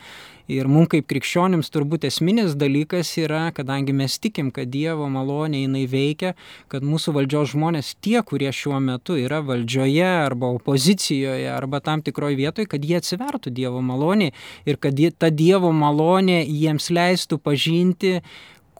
Ir 0.49 0.69
mums 0.71 0.91
kaip 0.95 1.09
krikščionims 1.11 1.69
turbūt 1.75 2.07
esminis 2.09 2.57
dalykas 2.59 3.13
yra, 3.21 3.49
kadangi 3.55 3.95
mes 3.97 4.17
tikim, 4.23 4.51
kad 4.55 4.71
Dievo 4.73 5.09
malonė 5.13 5.65
jinai 5.65 5.85
veikia, 5.91 6.35
kad 6.73 6.87
mūsų 6.87 7.15
valdžios 7.19 7.53
žmonės, 7.55 7.95
tie, 8.01 8.19
kurie 8.27 8.53
šiuo 8.55 8.81
metu 8.83 9.19
yra 9.21 9.43
valdžioje 9.45 10.07
arba 10.07 10.53
opozicijoje 10.57 11.51
arba 11.53 11.83
tam 11.85 12.03
tikroje 12.07 12.39
vietoje, 12.41 12.71
kad 12.71 12.85
jie 12.85 13.01
atsivertų 13.01 13.53
Dievo 13.55 13.83
malonė 13.85 14.33
ir 14.65 14.81
kad 14.81 14.99
ta 15.19 15.31
Dievo 15.31 15.73
malonė 15.73 16.43
jiems 16.47 16.91
leistų 16.95 17.39
pažinti 17.43 18.21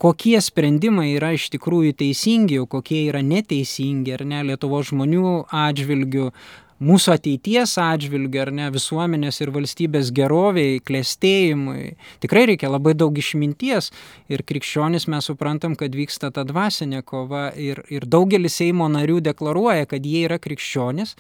kokie 0.01 0.39
sprendimai 0.41 1.11
yra 1.13 1.35
iš 1.37 1.51
tikrųjų 1.53 1.93
teisingi, 2.01 2.57
o 2.63 2.67
kokie 2.71 3.03
yra 3.11 3.21
neteisingi, 3.21 4.15
ar 4.17 4.25
ne, 4.25 4.41
Lietuvo 4.49 4.81
žmonių 4.87 5.35
atžvilgių, 5.53 6.31
mūsų 6.81 7.13
ateities 7.15 7.77
atžvilgiu, 7.81 8.41
ar 8.45 8.51
ne, 8.57 8.69
visuomenės 8.73 9.41
ir 9.43 9.53
valstybės 9.55 10.11
geroviai, 10.17 10.81
klėstėjimui. 10.85 11.95
Tikrai 12.25 12.47
reikia 12.53 12.71
labai 12.73 12.95
daug 12.99 13.17
išminties 13.21 13.91
ir 14.33 14.45
krikščionis 14.49 15.07
mes 15.13 15.29
suprantam, 15.29 15.77
kad 15.79 15.95
vyksta 15.97 16.33
ta 16.35 16.45
dvasinė 16.49 17.03
kova 17.07 17.51
ir, 17.55 17.83
ir 17.93 18.07
daugelis 18.09 18.57
Seimo 18.61 18.89
narių 18.93 19.21
deklaruoja, 19.25 19.87
kad 19.91 20.05
jie 20.05 20.25
yra 20.29 20.41
krikščionis, 20.43 21.15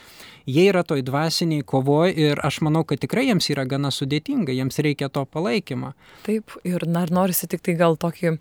jie 0.50 0.66
yra 0.72 0.82
toj 0.86 1.04
dvasiniai 1.06 1.64
kovoje 1.64 2.16
ir 2.28 2.40
aš 2.44 2.60
manau, 2.66 2.84
kad 2.88 3.00
tikrai 3.02 3.28
jiems 3.28 3.50
yra 3.52 3.66
gana 3.68 3.92
sudėtinga, 3.94 4.52
jiems 4.56 4.80
reikia 4.82 5.10
to 5.12 5.24
palaikymo. 5.28 5.92
Taip, 6.26 6.56
ir 6.68 6.84
dar 6.88 7.12
norisi 7.12 7.48
tik 7.50 7.64
tai 7.64 7.76
gal 7.80 8.00
tokį 8.00 8.38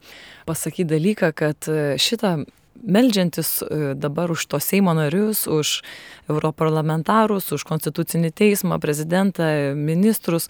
pasakyti 0.47 0.89
dalyką, 0.95 1.33
kad 1.35 1.69
šitą 1.99 2.39
meldžiantis 2.83 3.61
e, 3.61 3.93
dabar 3.95 4.31
už 4.31 4.45
tos 4.45 4.67
Seimo 4.69 4.93
narius, 4.93 5.47
už 5.47 5.81
europarlamentarus, 6.29 7.51
už 7.51 7.65
konstitucinį 7.67 8.31
teismą, 8.31 8.79
prezidentą, 8.79 9.75
ministrus. 9.75 10.49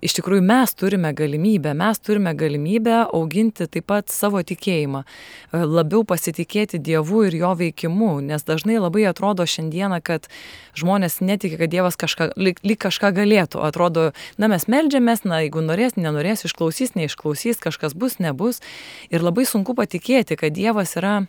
Iš 0.00 0.14
tikrųjų, 0.16 0.40
mes 0.48 0.72
turime 0.80 1.10
galimybę, 1.12 1.74
mes 1.76 1.98
turime 2.00 2.32
galimybę 2.32 3.02
auginti 3.12 3.66
taip 3.68 3.84
pat 3.90 4.08
savo 4.08 4.40
tikėjimą, 4.40 5.02
e, 5.04 5.60
labiau 5.60 6.06
pasitikėti 6.08 6.80
Dievu 6.80 7.26
ir 7.28 7.36
jo 7.36 7.50
veikimu, 7.58 8.22
nes 8.24 8.46
dažnai 8.48 8.78
labai 8.80 9.04
atrodo 9.10 9.44
šiandieną, 9.44 10.00
kad 10.00 10.30
žmonės 10.72 11.20
netiki, 11.20 11.58
kad 11.60 11.68
Dievas 11.68 12.00
kažką, 12.00 12.30
lyg, 12.40 12.62
lyg 12.64 12.80
kažką 12.80 13.12
galėtų. 13.18 13.60
Atrodo, 13.60 14.12
na 14.40 14.48
mes 14.48 14.64
melžiamės, 14.72 15.26
na 15.28 15.42
jeigu 15.44 15.60
norės, 15.60 15.98
nenorės, 16.00 16.46
išklausys, 16.48 16.96
neišklausys, 16.96 17.60
kažkas 17.60 17.92
bus, 17.92 18.16
nebus. 18.24 18.64
Ir 19.12 19.20
labai 19.20 19.44
sunku 19.44 19.76
patikėti, 19.76 20.40
kad 20.40 20.56
Dievas 20.56 20.96
yra 20.96 21.26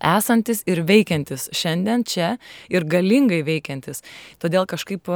esantis 0.00 0.62
ir 0.66 0.82
veikiantis 0.88 1.48
šiandien 1.54 2.04
čia 2.08 2.34
ir 2.72 2.86
galingai 2.88 3.42
veikiantis. 3.46 4.02
Todėl 4.42 4.66
kažkaip 4.70 5.10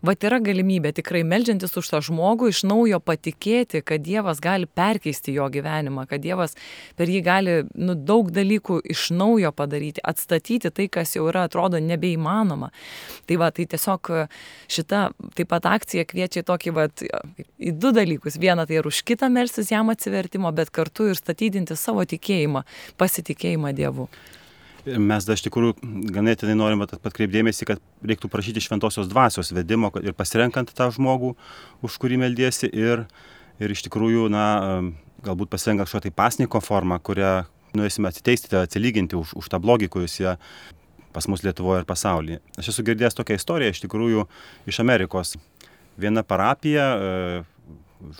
Vat 0.00 0.24
yra 0.24 0.38
galimybė 0.40 0.94
tikrai 0.96 1.20
melžiantis 1.28 1.74
už 1.76 1.90
tą 1.92 1.98
žmogų 2.06 2.48
iš 2.48 2.62
naujo 2.64 3.02
patikėti, 3.04 3.82
kad 3.84 4.00
Dievas 4.00 4.40
gali 4.40 4.64
perkeisti 4.64 5.34
jo 5.36 5.44
gyvenimą, 5.52 6.06
kad 6.08 6.24
Dievas 6.24 6.56
per 6.96 7.12
jį 7.12 7.20
gali 7.26 7.56
nu, 7.74 7.92
daug 7.92 8.30
dalykų 8.32 8.78
iš 8.94 9.10
naujo 9.12 9.52
padaryti, 9.52 10.00
atstatyti 10.00 10.72
tai, 10.72 10.88
kas 10.88 11.12
jau 11.18 11.26
yra, 11.28 11.44
atrodo, 11.50 11.76
nebeįmanoma. 11.84 12.70
Tai 13.28 13.40
va, 13.44 13.50
tai 13.52 13.68
tiesiog 13.68 14.12
šita 14.72 15.04
taip 15.36 15.52
pat 15.52 15.68
akcija 15.68 16.08
kviečia 16.08 16.46
į 16.46 16.48
tokį, 16.48 16.76
va, 16.80 16.88
į 17.60 17.76
du 17.76 17.92
dalykus. 17.92 18.40
Vieną 18.40 18.64
tai 18.64 18.80
ir 18.80 18.88
už 18.88 19.04
kitą 19.04 19.28
melsis 19.28 19.68
jam 19.68 19.92
atsivertimo, 19.92 20.48
bet 20.56 20.72
kartu 20.72 21.12
ir 21.12 21.20
statydinti 21.20 21.76
savo 21.76 22.08
tikėjimą, 22.08 22.64
pasitikėjimą 22.96 23.76
Dievu. 23.76 24.08
Mes 24.86 25.26
dar 25.28 25.36
iš 25.36 25.44
tikrųjų 25.44 25.74
ganėtinai 26.14 26.54
norime 26.56 26.86
atkreipdėmėsi, 26.88 27.66
kad 27.68 27.82
reiktų 28.06 28.30
prašyti 28.32 28.62
šventosios 28.64 29.10
dvasios 29.10 29.52
vedimo 29.52 29.90
ir 30.00 30.16
pasirenkant 30.16 30.72
tą 30.76 30.88
žmogų, 30.94 31.34
už 31.84 31.98
kurį 32.00 32.20
meldiesi 32.22 32.70
ir, 32.72 33.04
ir 33.60 33.74
iš 33.74 33.84
tikrųjų, 33.86 34.30
na, 34.32 34.46
galbūt 35.26 35.52
pasirenkant 35.52 35.88
kažkokią 35.88 36.08
tai 36.08 36.16
pasniko 36.16 36.62
formą, 36.64 37.00
kurią 37.04 37.42
norėsime 37.76 38.08
atsiteisti, 38.08 38.56
atsilyginti 38.56 39.18
už, 39.20 39.34
už 39.36 39.52
tą 39.52 39.60
blogį, 39.62 39.90
kuris 39.92 40.16
jie 40.20 40.34
pas 41.12 41.26
mus 41.28 41.44
Lietuvoje 41.44 41.82
ir 41.82 41.88
pasaulyje. 41.88 42.40
Aš 42.58 42.72
esu 42.72 42.86
girdėjęs 42.86 43.18
tokią 43.18 43.36
istoriją 43.36 43.74
iš 43.74 43.82
tikrųjų 43.84 44.26
iš 44.70 44.80
Amerikos. 44.82 45.36
Viena 46.00 46.22
parapija 46.24 46.86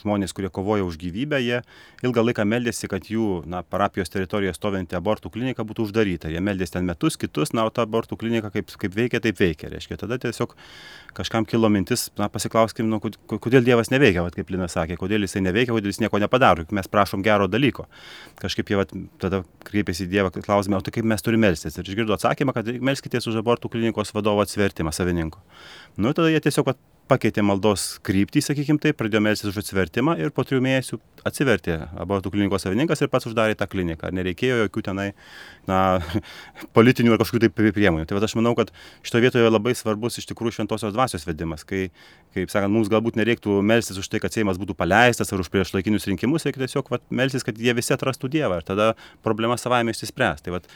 žmonės, 0.01 0.33
kurie 0.37 0.49
kovoja 0.55 0.87
už 0.87 0.97
gyvybę, 1.03 1.41
jie 1.43 1.61
ilgą 2.07 2.25
laiką 2.29 2.47
meldėsi, 2.49 2.89
kad 2.89 3.11
jų 3.11 3.43
na, 3.51 3.61
parapijos 3.67 4.09
teritorijoje 4.15 4.55
stovinti 4.57 4.97
abortų 4.97 5.33
klinika 5.35 5.67
būtų 5.67 5.89
uždaryta. 5.89 6.31
Jie 6.33 6.41
meldėsi 6.41 6.79
ten 6.79 6.89
metus, 6.89 7.19
kitus, 7.21 7.53
na, 7.53 7.67
o 7.69 7.75
ta 7.75 7.85
abortų 7.85 8.17
klinika 8.21 8.53
kaip, 8.55 8.73
kaip 8.81 8.97
veikia, 8.97 9.21
taip 9.21 9.41
veikia. 9.41 9.69
Reiškia, 9.75 9.99
tada 10.01 10.21
tiesiog 10.23 10.57
kažkam 11.17 11.45
kilo 11.45 11.69
mintis, 11.69 12.09
na, 12.21 12.31
pasiklauskim, 12.33 12.89
nu, 12.89 13.03
kodėl 13.03 13.67
Dievas 13.67 13.93
neveikia, 13.93 14.25
vat, 14.25 14.39
kaip 14.39 14.55
Lina 14.55 14.71
sakė, 14.71 14.97
kodėl 15.01 15.27
jisai 15.27 15.43
neveikia, 15.45 15.75
kodėl 15.75 15.93
jis 15.93 16.01
nieko 16.05 16.23
nepadaro, 16.23 16.65
mes 16.73 16.89
prašom 16.89 17.27
gero 17.27 17.51
dalyko. 17.51 17.89
Kažkaip 18.41 18.71
jie 18.71 18.81
vat, 18.81 18.95
tada 19.21 19.43
kreipėsi 19.67 20.07
į 20.07 20.13
Dievą, 20.15 20.33
klausime, 20.41 20.79
o 20.79 20.85
tai 20.85 20.95
kaip 20.95 21.09
mes 21.11 21.27
turime 21.27 21.51
melstis. 21.51 21.79
Ir 21.79 21.89
išgirdo 21.89 22.17
atsakymą, 22.17 22.55
kad 22.57 22.71
melskitės 22.91 23.29
už 23.31 23.41
abortų 23.43 23.73
klinikos 23.73 24.15
vadovo 24.17 24.45
atsvertimą 24.45 24.93
savininko. 24.95 25.43
Nu, 25.99 26.15
tada 26.17 26.31
jie 26.33 26.41
tiesiog 26.45 26.73
pakeitė 27.11 27.43
maldos 27.45 27.99
kryptį, 28.07 28.43
sakykime 28.45 28.81
taip, 28.83 28.97
pradėjo 29.01 29.23
melstis 29.25 29.51
už 29.51 29.61
atsivertimą 29.65 30.15
ir 30.21 30.31
po 30.35 30.45
trijų 30.47 30.63
mėnesių 30.65 30.99
atsivertė 31.27 31.77
abortų 32.01 32.33
klinikos 32.35 32.65
savininkas 32.65 33.03
ir 33.03 33.11
pats 33.13 33.27
uždarė 33.29 33.57
tą 33.59 33.67
kliniką. 33.71 34.13
Nereikėjo 34.15 34.61
jokių 34.63 34.85
tenai 34.87 35.09
na, 35.69 35.81
politinių 36.77 37.15
ar 37.15 37.23
kažkokių 37.23 37.43
tai 37.49 37.73
priemonių. 37.77 38.07
Tai 38.09 38.21
aš 38.27 38.37
manau, 38.39 38.55
kad 38.59 38.71
šitoje 39.07 39.27
vietoje 39.27 39.51
labai 39.51 39.75
svarbus 39.79 40.21
iš 40.23 40.31
tikrųjų 40.31 40.61
šventosios 40.61 40.95
dvasios 40.95 41.27
vedimas, 41.29 41.67
kai, 41.67 41.89
kaip 42.37 42.53
sakant, 42.53 42.73
mums 42.75 42.93
galbūt 42.93 43.19
nereiktų 43.21 43.59
melstis 43.67 44.01
už 44.01 44.11
tai, 44.13 44.23
kad 44.23 44.35
Seimas 44.35 44.61
būtų 44.61 44.79
paleistas 44.79 45.35
ar 45.35 45.43
už 45.43 45.51
prieš 45.53 45.75
laikinius 45.77 46.09
rinkimus, 46.11 46.47
reikia 46.47 46.65
tiesiog 46.65 46.95
vat, 46.95 47.05
melstis, 47.11 47.47
kad 47.47 47.59
jie 47.59 47.75
visi 47.77 47.95
atrastų 47.97 48.31
Dievą 48.31 48.61
ir 48.61 48.67
tada 48.67 48.93
problema 49.27 49.59
savaime 49.61 49.95
išsispręs. 49.95 50.47
Tai, 50.47 50.59
vat, 50.59 50.71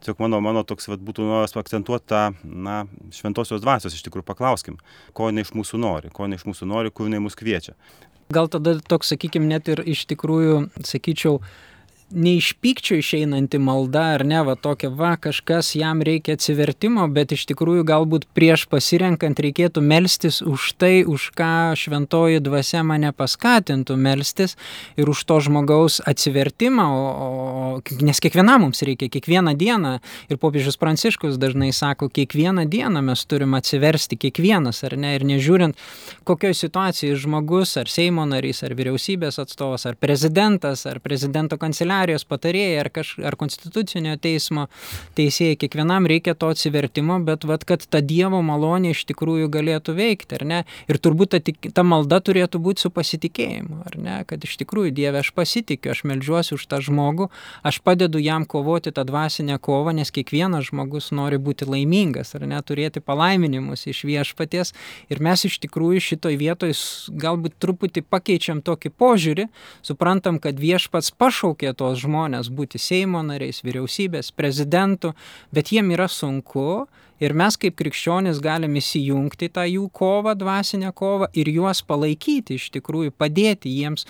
tiesiog 0.00 0.20
mano, 0.22 0.40
mano 0.44 0.64
toks 0.66 0.88
vat, 0.90 1.02
būtų 1.04 1.26
noras 1.28 1.56
akcentuoti 1.56 2.08
tą, 2.10 2.22
na, 2.44 2.82
šventosios 3.14 3.62
dvasios 3.62 3.96
iš 3.96 4.04
tikrųjų 4.06 4.26
paklauskim, 4.28 4.78
ko 5.16 5.28
jinai 5.30 5.44
iš 5.46 5.52
mūsų 5.56 5.80
nori, 5.80 6.12
ko 6.14 6.26
jinai 6.26 6.40
iš 6.40 6.46
mūsų 6.48 6.68
nori, 6.70 6.92
kur 6.92 7.10
jinai 7.10 7.22
mus 7.24 7.38
kviečia. 7.38 7.76
Gal 8.30 8.46
tada 8.48 8.76
toks, 8.78 9.10
sakykime, 9.10 9.48
net 9.50 9.68
ir 9.72 9.82
iš 9.82 10.04
tikrųjų, 10.10 10.60
sakyčiau, 10.86 11.40
ne 12.10 12.36
iš 12.36 12.52
pykčio 12.52 12.98
išeinanti 12.98 13.58
malda, 13.58 14.02
ar 14.16 14.24
ne, 14.26 14.42
va 14.42 14.54
tokia, 14.58 14.90
va 14.90 15.14
kažkas 15.16 15.74
jam 15.78 16.02
reikia 16.02 16.34
atsivertimo, 16.34 17.06
bet 17.14 17.32
iš 17.36 17.44
tikrųjų 17.50 17.84
galbūt 17.86 18.26
prieš 18.34 18.66
pasirenkant 18.70 19.38
reikėtų 19.40 19.82
melstis 19.84 20.40
už 20.42 20.72
tai, 20.80 21.04
už 21.06 21.30
ką 21.38 21.76
šventoji 21.78 22.42
dvasia 22.42 22.82
mane 22.86 23.12
paskatintų 23.14 23.96
melstis 23.96 24.56
ir 24.98 25.10
už 25.10 25.22
to 25.24 25.38
žmogaus 25.46 26.00
atsivertimą, 26.02 26.86
o, 26.90 27.06
o, 27.06 28.02
nes 28.02 28.20
kiekvienam 28.22 28.66
mums 28.66 28.82
reikia, 28.86 29.10
kiekvieną 29.12 29.54
dieną. 29.58 29.96
Ir 30.30 30.40
popiežius 30.42 30.78
Pranciškus 30.80 31.38
dažnai 31.40 31.70
sako, 31.76 32.10
kiekvieną 32.10 32.66
dieną 32.70 33.04
mes 33.06 33.24
turim 33.30 33.54
atsiversti, 33.58 34.18
kiekvienas, 34.20 34.82
ar 34.88 34.96
ne, 34.98 35.14
ir 35.18 35.26
nežiūrint, 35.28 35.78
kokioje 36.28 36.58
situacijoje 36.64 37.22
žmogus, 37.22 37.76
ar 37.80 37.90
Seimo 37.90 38.26
narys, 38.28 38.64
ar 38.66 38.74
vyriausybės 38.78 39.40
atstovas, 39.42 39.86
ar 39.86 39.98
prezidentas, 40.00 40.86
ar 40.90 41.00
prezidento 41.04 41.58
kanceliarijos, 41.60 41.99
kanceliarijos 42.00 42.24
patarėjai 42.24 42.80
ar, 42.80 42.88
kaž, 42.90 43.18
ar 43.24 43.36
konstitucinio 43.36 44.16
teismo 44.16 44.68
teisėjai, 45.16 45.56
kiekvienam 45.60 46.06
reikia 46.06 46.34
to 46.34 46.48
atsivertimo, 46.48 47.20
bet 47.24 47.44
vat, 47.44 47.64
kad 47.64 47.84
ta 47.88 48.00
Dievo 48.00 48.40
malonė 48.42 48.92
iš 48.94 49.04
tikrųjų 49.10 49.50
galėtų 49.50 49.94
veikti, 49.94 50.38
ar 50.38 50.44
ne? 50.44 50.60
Ir 50.88 50.98
turbūt 50.98 51.34
ta, 51.34 51.40
ta 51.74 51.82
malda 51.82 52.20
turėtų 52.20 52.60
būti 52.60 52.86
su 52.86 52.90
pasitikėjimu, 52.90 53.82
ar 53.86 53.98
ne? 53.98 54.16
Kad 54.26 54.44
iš 54.44 54.56
tikrųjų 54.62 54.92
Dieve 54.94 55.20
aš 55.20 55.32
pasitikiu, 55.34 55.92
aš 55.92 56.04
melžiuosi 56.04 56.54
už 56.56 56.66
tą 56.66 56.80
žmogų, 56.80 57.30
aš 57.62 57.80
padedu 57.84 58.18
jam 58.18 58.46
kovoti 58.46 58.92
tą 58.92 59.04
dvasinę 59.04 59.58
kovą, 59.60 59.92
nes 59.96 60.10
kiekvienas 60.10 60.70
žmogus 60.70 61.10
nori 61.12 61.38
būti 61.38 61.68
laimingas, 61.68 62.34
ar 62.34 62.46
ne? 62.48 62.60
Turėti 62.62 63.02
palaiminimus 63.04 63.86
iš 63.90 64.04
viešpaties. 64.08 64.72
Ir 65.10 65.20
mes 65.20 65.44
iš 65.44 65.60
tikrųjų 65.60 66.00
šitoj 66.10 66.40
vietoj 66.40 66.74
galbūt 67.20 67.58
truputį 67.60 68.04
pakeičiam 68.08 68.64
tokį 68.64 68.92
požiūrį, 68.96 69.48
suprantam, 69.86 70.40
kad 70.42 70.58
viešpats 70.60 71.12
pašaukė 71.20 71.74
to 71.76 71.89
tuos 71.90 72.04
žmonės 72.04 72.50
būti 72.54 72.78
Seimo 72.78 73.22
nariais, 73.26 73.64
vyriausybės, 73.66 74.30
prezidentų, 74.36 75.14
bet 75.50 75.72
jiem 75.74 75.90
yra 75.90 76.06
sunku 76.06 76.86
ir 77.20 77.34
mes 77.34 77.56
kaip 77.58 77.74
krikščionys 77.76 78.38
galim 78.40 78.76
įsijungti 78.78 79.50
tą 79.50 79.66
jų 79.66 79.88
kovą, 79.90 80.36
dvasinę 80.38 80.92
kovą 80.94 81.32
ir 81.34 81.50
juos 81.50 81.82
palaikyti, 81.82 82.60
iš 82.60 82.70
tikrųjų 82.76 83.10
padėti 83.18 83.72
jiems 83.74 84.06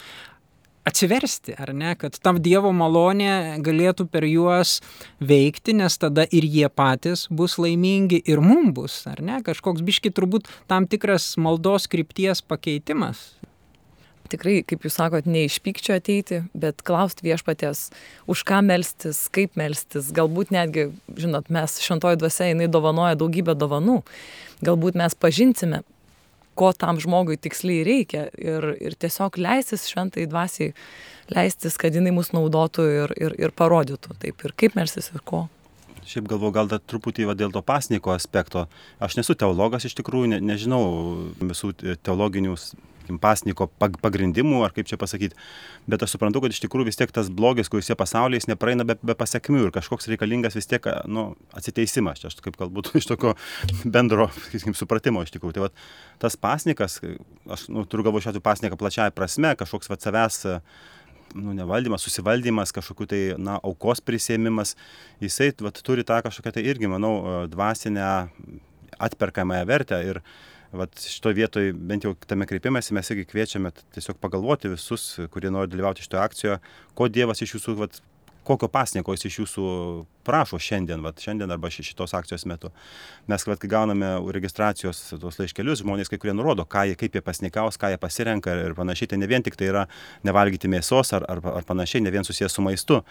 atsiversti, 0.85 1.55
ar 1.61 1.73
ne, 1.77 1.95
kad 1.97 2.17
tam 2.21 2.41
Dievo 2.41 2.73
malonė 2.73 3.61
galėtų 3.65 4.09
per 4.13 4.25
juos 4.29 4.81
veikti, 5.21 5.77
nes 5.77 5.97
tada 6.01 6.27
ir 6.29 6.45
jie 6.45 6.69
patys 6.69 7.27
bus 7.31 7.57
laimingi 7.61 8.21
ir 8.25 8.45
mum 8.45 8.75
bus, 8.77 9.03
ar 9.09 9.25
ne, 9.25 9.41
kažkoks 9.45 9.85
biški 9.85 10.13
turbūt 10.13 10.49
tam 10.69 10.89
tikras 10.89 11.35
maldos 11.41 11.89
krypties 11.89 12.45
pakeitimas 12.45 13.41
tikrai, 14.31 14.61
kaip 14.67 14.87
jūs 14.87 14.97
sakot, 14.99 15.29
ne 15.29 15.45
iš 15.47 15.59
pykčio 15.65 15.97
ateiti, 15.99 16.43
bet 16.57 16.85
klausti 16.87 17.27
viešpatės, 17.29 17.89
už 18.31 18.45
ką 18.49 18.61
melstis, 18.67 19.25
kaip 19.35 19.59
melstis. 19.61 20.11
Galbūt 20.17 20.53
netgi, 20.55 20.89
žinot, 21.21 21.51
mes 21.53 21.79
šventoji 21.85 22.21
dvasia, 22.21 22.51
jinai 22.53 22.71
dovanoja 22.73 23.19
daugybę 23.21 23.57
dovanų. 23.59 24.01
Galbūt 24.67 24.99
mes 25.01 25.17
pažinsime, 25.17 25.83
ko 26.61 26.73
tam 26.77 27.01
žmogui 27.01 27.39
tiksliai 27.41 27.85
reikia 27.87 28.27
ir, 28.37 28.73
ir 28.83 28.97
tiesiog 29.01 29.39
leistis 29.41 29.87
šventai 29.89 30.27
dvasiai, 30.29 30.75
leistis, 31.33 31.79
kad 31.81 31.95
jinai 31.97 32.13
mus 32.15 32.35
naudotų 32.37 32.91
ir, 32.97 33.17
ir, 33.17 33.39
ir 33.47 33.57
parodytų 33.57 34.19
taip 34.21 34.45
ir 34.45 34.55
kaip 34.59 34.77
melstis 34.79 35.13
ir 35.15 35.25
ko. 35.25 35.47
Šiaip 36.11 36.27
galvoju, 36.27 36.53
gal 36.57 36.69
dar 36.71 36.81
truputį 36.83 37.29
va, 37.29 37.37
dėl 37.39 37.53
to 37.55 37.61
pasniko 37.63 38.11
aspekto. 38.15 38.65
Aš 39.05 39.19
nesu 39.19 39.37
teologas 39.39 39.85
iš 39.87 39.95
tikrųjų, 40.01 40.33
ne, 40.33 40.39
nežinau 40.43 40.83
visų 41.39 41.75
teologinių 42.03 42.57
sakykim, 43.11 43.19
pasniko 43.21 43.69
pagrindimų, 44.00 44.62
ar 44.64 44.73
kaip 44.73 44.87
čia 44.87 44.99
pasakyti, 44.99 45.37
bet 45.88 46.02
aš 46.02 46.14
suprantu, 46.14 46.40
kad 46.43 46.52
iš 46.52 46.61
tikrųjų 46.62 46.87
vis 46.87 46.97
tiek 46.97 47.11
tas 47.12 47.29
blogis, 47.31 47.69
kuris 47.69 47.90
jie 47.90 47.97
pasaulyje, 47.97 48.40
jis 48.40 48.49
nepraeina 48.50 48.85
be, 48.85 48.97
be 49.02 49.14
pasiekmių 49.14 49.67
ir 49.67 49.73
kažkoks 49.75 50.09
reikalingas 50.09 50.55
vis 50.55 50.67
tiek, 50.67 50.85
nu, 51.07 51.35
atsiteisimas, 51.55 52.21
čia 52.21 52.31
aš 52.31 52.40
kaip 52.40 52.57
galbūt 52.57 52.93
iš 53.00 53.09
tokio 53.11 53.35
bendro, 53.85 54.31
sakykim, 54.47 54.75
supratimo 54.75 55.23
iš 55.23 55.35
tikrųjų. 55.35 55.57
Tai 55.57 55.67
va, 55.67 55.73
tas 56.21 56.37
pasnikas, 56.37 57.00
aš 57.50 57.69
nu, 57.69 57.85
turiu 57.85 58.07
galvo 58.07 58.23
šiuo 58.23 58.33
atveju 58.33 58.47
pasniką 58.47 58.81
plačiaja 58.81 59.14
prasme, 59.14 59.55
kažkoks 59.59 59.90
va 59.90 59.99
savęs 60.00 60.45
nu, 61.35 61.55
nevaldymas, 61.55 62.02
susivaldymas, 62.02 62.73
kažkokiu 62.75 63.07
tai, 63.07 63.21
na, 63.38 63.61
aukos 63.62 64.02
prisėmimas, 64.02 64.75
jisai 65.23 65.52
vat, 65.62 65.79
turi 65.87 66.02
tą 66.07 66.19
kažkokią 66.26 66.57
tai 66.57 66.64
irgi, 66.67 66.90
manau, 66.90 67.47
dvasinę 67.50 68.09
atperkamąją 69.00 69.69
vertę 69.69 70.00
ir 70.05 70.19
vat 70.73 71.03
šitoj 71.03 71.35
vietoj 71.35 71.73
bent 71.75 72.05
jau 72.07 72.15
tame 72.27 72.47
kreipimęsi 72.47 72.95
mes 72.95 73.11
irgi 73.11 73.27
kviečiame 73.33 73.73
tiesiog 73.95 74.21
pagalvoti 74.23 74.71
visus, 74.71 75.17
kurie 75.33 75.50
nori 75.50 75.71
dalyvauti 75.71 76.05
šitoje 76.07 76.23
akcijoje, 76.23 76.61
ko 76.95 77.09
Dievas 77.11 77.43
iš 77.43 77.57
jūsų 77.57 77.77
vat, 77.81 78.00
kokio 78.47 78.69
pasnieko 78.73 79.15
jis 79.15 79.27
iš 79.29 79.39
jūsų 79.43 79.65
prašo 80.27 80.59
šiandien, 80.62 81.03
vat, 81.05 81.21
šiandien 81.23 81.50
arba 81.50 81.71
šitos 81.71 82.15
akcijos 82.17 82.47
metu. 82.49 82.71
Mes, 83.31 83.45
vat, 83.47 83.61
kai 83.61 83.71
gauname 83.71 84.15
registracijos 84.35 85.03
tos 85.21 85.39
laiškelius, 85.43 85.83
žmonės 85.85 86.11
kai 86.11 86.19
kurie 86.23 86.35
nurodo, 86.37 86.67
jie, 86.89 86.97
kaip 86.99 87.19
jie 87.19 87.25
pasnikaus, 87.25 87.79
ką 87.81 87.93
jie 87.93 88.00
pasirenka 88.00 88.57
ir 88.65 88.75
panašiai. 88.79 89.12
Tai 89.12 89.21
ne 89.21 89.31
vien 89.31 89.45
tik 89.45 89.59
tai 89.61 89.71
yra 89.71 89.87
nevalgyti 90.27 90.71
mėsos 90.73 91.15
ar, 91.19 91.27
ar, 91.31 91.43
ar 91.61 91.69
panašiai, 91.69 92.03
ne 92.07 92.15
vien 92.15 92.27
susijęs 92.27 92.57
su 92.57 92.65
maistu 92.65 93.03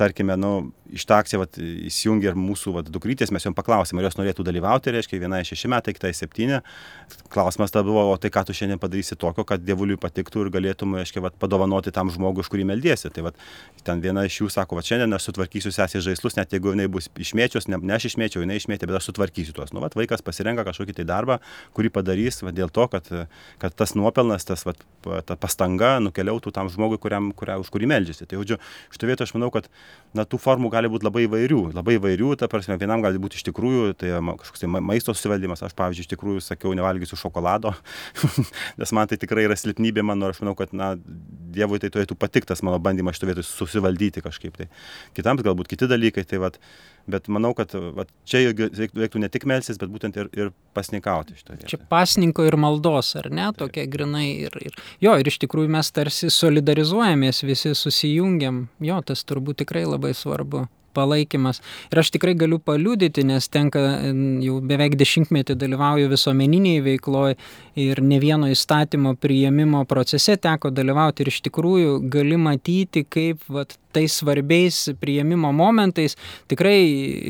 tarkime, 0.00 0.36
nu, 0.40 0.52
iš 0.90 1.04
tą 1.06 1.18
akciją 1.20 1.42
vat, 1.42 1.58
įsijungia 1.60 2.32
ir 2.32 2.38
mūsų 2.38 2.72
vat, 2.74 2.88
dukrytės, 2.92 3.30
mes 3.34 3.44
jom 3.46 3.54
paklausėme, 3.56 4.00
ar 4.02 4.08
jos 4.08 4.16
norėtų 4.18 4.44
dalyvauti, 4.46 4.92
reiškia, 4.94 5.20
viena 5.22 5.40
šeši 5.46 5.70
metai, 5.70 5.94
kitai 5.96 6.12
septyni. 6.16 6.60
Klausimas 7.30 7.72
tada 7.74 7.86
buvo, 7.86 8.02
o 8.10 8.16
tai 8.20 8.30
ką 8.34 8.42
tu 8.48 8.56
šiandien 8.56 8.80
padarysi 8.82 9.18
tokio, 9.20 9.44
kad 9.46 9.62
dievuliui 9.62 9.98
patiktų 10.00 10.46
ir 10.46 10.52
galėtum, 10.54 10.96
reiškia, 10.98 11.22
vat, 11.24 11.36
padovanoti 11.40 11.92
tam 11.94 12.10
žmogui, 12.12 12.42
už 12.44 12.50
kurį 12.52 12.66
meldiesi. 12.72 13.10
Tai 13.14 13.28
vat, 13.28 13.38
ten 13.86 14.02
viena 14.02 14.24
iš 14.26 14.40
jų 14.42 14.50
sako, 14.54 14.78
va 14.78 14.84
šiandien 14.86 15.14
aš 15.16 15.28
sutvarkysiu 15.28 15.72
sesės 15.74 16.04
žaislus, 16.06 16.38
net 16.38 16.54
jeigu 16.54 16.74
jinai 16.74 16.88
bus 16.90 17.10
išmėčios, 17.20 17.68
ne, 17.70 17.78
ne 17.78 17.96
aš 17.96 18.10
išmėčiau, 18.10 18.44
jinai 18.44 18.58
išmėtė, 18.60 18.88
bet 18.90 18.98
aš 18.98 19.10
sutvarkysiu 19.10 19.54
tuos. 19.56 19.74
Nu, 19.76 19.82
vat, 19.84 19.94
vaikas 19.98 20.24
pasirenka 20.26 20.66
kažkokį 20.66 20.98
tai 21.00 21.06
darbą, 21.08 21.38
kurį 21.76 21.92
padarys 21.94 22.42
va, 22.42 22.54
dėl 22.56 22.72
to, 22.74 22.88
kad, 22.90 23.06
kad 23.62 23.78
tas 23.78 23.94
nuopelnas, 23.98 24.46
tas 24.48 24.66
vat, 24.66 24.82
ta 25.26 25.38
pastanga 25.38 25.98
nukeliautų 26.02 26.54
tam 26.54 26.70
žmogui, 26.72 26.98
kuriam, 27.02 27.30
kuriam, 27.36 27.62
už 27.62 27.70
kurį 27.74 27.90
meldžiasi. 27.94 28.26
Tai, 28.26 28.40
žodžiu, 28.42 28.60
šitoje 28.94 29.12
vietoje 29.12 29.30
aš 29.30 29.36
manau, 29.38 29.52
kad 29.54 29.70
na, 30.16 30.24
tų 30.26 30.40
formų 30.42 30.70
gali 30.72 30.90
būti 30.90 31.06
labai 31.06 31.24
įvairių. 31.26 31.60
Labai 31.76 31.96
įvairių, 31.98 32.32
ta 32.40 32.48
prasme, 32.50 32.76
vienam 32.80 33.02
gali 33.04 33.20
būti 33.22 33.38
iš 33.38 33.44
tikrųjų, 33.46 33.92
tai 34.00 34.12
kažkoks 34.18 34.64
tai 34.64 34.70
maisto 34.82 35.14
susivaldymas. 35.14 35.62
Aš, 35.66 35.74
pavyzdžiui, 35.78 36.06
iš 36.06 36.10
tikrųjų 36.14 36.42
sakiau, 36.44 36.74
nevalgysiu 36.76 37.18
šokolado, 37.20 37.72
nes 38.80 38.94
man 38.96 39.10
tai 39.10 39.20
tikrai 39.22 39.46
yra 39.46 39.58
silpnybė 39.58 40.04
mano 40.06 40.30
aš 40.30 40.42
manau, 40.42 40.56
kad, 40.58 40.74
na, 40.76 40.96
Dievui 41.50 41.80
tai 41.82 41.88
turėtų 41.90 42.14
patiktas 42.14 42.60
mano 42.62 42.78
bandymas 42.82 43.16
šitoje 43.18 43.32
vietoje 43.32 43.48
susivaldyti 43.48 44.22
kažkaip. 44.22 44.54
Tai 44.54 44.68
kitams 45.18 45.42
galbūt 45.42 45.70
kiti 45.72 45.88
dalykai. 45.90 46.22
Tai, 46.30 46.38
vat, 46.44 46.60
bet 47.10 47.28
manau, 47.32 47.52
kad 47.56 47.72
vat, 47.96 48.10
čia 48.28 48.50
reiktų 48.52 49.22
ne 49.22 49.30
tik 49.32 49.46
melsis, 49.48 49.78
bet 49.80 49.92
būtent 49.92 50.18
ir, 50.20 50.30
ir 50.36 50.50
pasnikauti 50.76 51.38
šitoje. 51.38 51.68
Čia 51.70 51.80
pasninko 51.90 52.46
ir 52.48 52.58
maldos, 52.60 53.14
ar 53.20 53.30
ne, 53.32 53.50
tokia 53.56 53.86
grinai. 53.90 54.28
Ir, 54.46 54.58
ir, 54.70 54.76
jo, 55.02 55.14
ir 55.20 55.30
iš 55.30 55.40
tikrųjų 55.44 55.72
mes 55.76 55.92
tarsi 55.94 56.30
solidarizuojamės, 56.34 57.44
visi 57.46 57.74
susijungiam. 57.78 58.66
Jo, 58.84 59.00
tas 59.06 59.24
turbūt 59.28 59.62
tikrai 59.64 59.86
labai 59.88 60.14
svarbu 60.16 60.66
palaikymas. 60.94 61.60
Ir 61.92 62.00
aš 62.02 62.12
tikrai 62.14 62.34
galiu 62.38 62.58
paliudyti, 62.62 63.24
nes 63.26 63.48
tenka 63.52 63.82
jau 64.44 64.58
beveik 64.72 64.96
dešimtmetį 65.00 65.56
dalyvauju 65.60 66.10
visuomeniniai 66.10 66.82
veikloje 66.84 67.36
ir 67.80 68.02
ne 68.04 68.20
vieno 68.22 68.50
įstatymo 68.50 69.14
priėmimo 69.20 69.84
procese 69.90 70.36
teko 70.40 70.72
dalyvauti 70.74 71.24
ir 71.24 71.32
iš 71.32 71.40
tikrųjų 71.46 71.98
gali 72.12 72.38
matyti, 72.40 73.04
kaip 73.06 73.44
vat, 73.48 73.76
tais 73.92 74.20
svarbiais 74.20 74.82
priėmimo 75.00 75.52
momentais 75.56 76.16
tikrai 76.50 76.78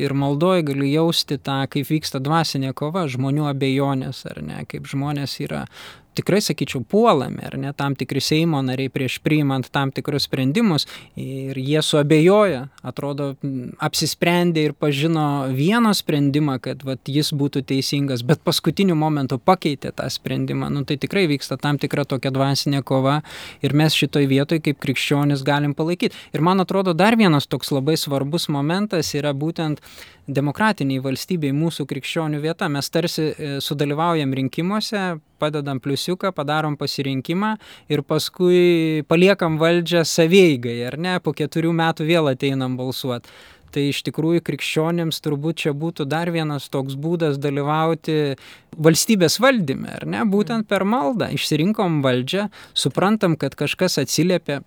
ir 0.05 0.13
maldoje 0.17 0.65
gali 0.71 0.91
jausti 0.93 1.39
tą, 1.41 1.63
kaip 1.71 1.89
vyksta 1.89 2.21
dvasinė 2.23 2.73
kova, 2.77 3.07
žmonių 3.11 3.49
abejonės, 3.51 4.25
ar 4.31 4.41
ne, 4.45 4.61
kaip 4.69 4.89
žmonės 4.91 5.39
yra 5.45 5.65
tikrai 6.13 6.41
sakyčiau 6.43 6.83
puolami 6.83 7.43
ar 7.47 7.55
ne 7.57 7.71
tam 7.73 7.95
tikri 7.95 8.21
seimo 8.23 8.59
nariai 8.65 8.91
prieš 8.91 9.19
priimant 9.23 9.69
tam 9.71 9.91
tikrus 9.95 10.27
sprendimus 10.27 10.85
ir 11.15 11.57
jie 11.57 11.81
suabejoja 11.85 12.65
atrodo 12.83 13.31
apsisprendė 13.79 14.65
ir 14.67 14.73
pažino 14.75 15.47
vieną 15.55 15.93
sprendimą 15.95 16.57
kad 16.63 16.83
vat 16.87 17.07
jis 17.07 17.31
būtų 17.31 17.63
teisingas 17.71 18.25
bet 18.27 18.43
paskutiniu 18.43 18.95
momentu 18.95 19.39
pakeitė 19.39 19.93
tą 19.95 20.09
sprendimą. 20.11 20.69
Nu 20.69 20.83
tai 20.85 20.97
tikrai 21.01 21.27
vyksta 21.31 21.57
tam 21.61 21.79
tikra 21.79 22.03
tokia 22.05 22.31
dvasinė 22.35 22.83
kova 22.83 23.21
ir 23.63 23.75
mes 23.77 23.95
šitoj 23.95 24.27
vietoj 24.27 24.59
kaip 24.65 24.81
krikščionys 24.83 25.45
galim 25.47 25.75
palaikyt 25.77 26.17
ir 26.35 26.43
man 26.43 26.50
atrodo 26.59 26.93
dar 26.93 27.15
vienas 27.15 27.47
toks 27.47 27.71
labai 27.71 27.95
svarbus 27.97 28.49
momentas 28.49 29.13
yra 29.15 29.31
būtent 29.31 29.79
demokratiniai 30.27 30.99
valstybei 31.03 31.53
mūsų 31.55 31.85
krikščionių 31.87 32.41
vieta. 32.43 32.67
Mes 32.69 32.89
tarsi 32.89 33.29
e, 33.31 33.51
sudalyvaujam 33.63 34.33
rinkimuose, 34.35 35.19
padedam 35.39 35.79
pliusiuką, 35.79 36.33
padarom 36.35 36.75
pasirinkimą 36.77 37.55
ir 37.93 38.03
paskui 38.03 39.05
paliekam 39.07 39.57
valdžią 39.61 40.03
savieigai, 40.07 40.77
ar 40.89 40.99
ne, 40.99 41.17
po 41.23 41.33
keturių 41.37 41.73
metų 41.77 42.09
vėl 42.09 42.33
ateinam 42.33 42.77
balsuoti. 42.79 43.31
Tai 43.71 43.85
iš 43.87 44.01
tikrųjų 44.03 44.43
krikščionėms 44.43 45.21
turbūt 45.23 45.63
čia 45.63 45.71
būtų 45.77 46.05
dar 46.11 46.31
vienas 46.33 46.67
toks 46.71 46.97
būdas 46.99 47.39
dalyvauti 47.39 48.35
valstybės 48.75 49.39
valdyme, 49.39 49.93
ar 49.95 50.03
ne, 50.09 50.25
būtent 50.27 50.67
per 50.67 50.83
maldą. 50.83 51.31
Išsirinkom 51.31 52.01
valdžią, 52.03 52.49
suprantam, 52.75 53.37
kad 53.39 53.55
kažkas 53.55 54.01
atsiliepia 54.03 54.59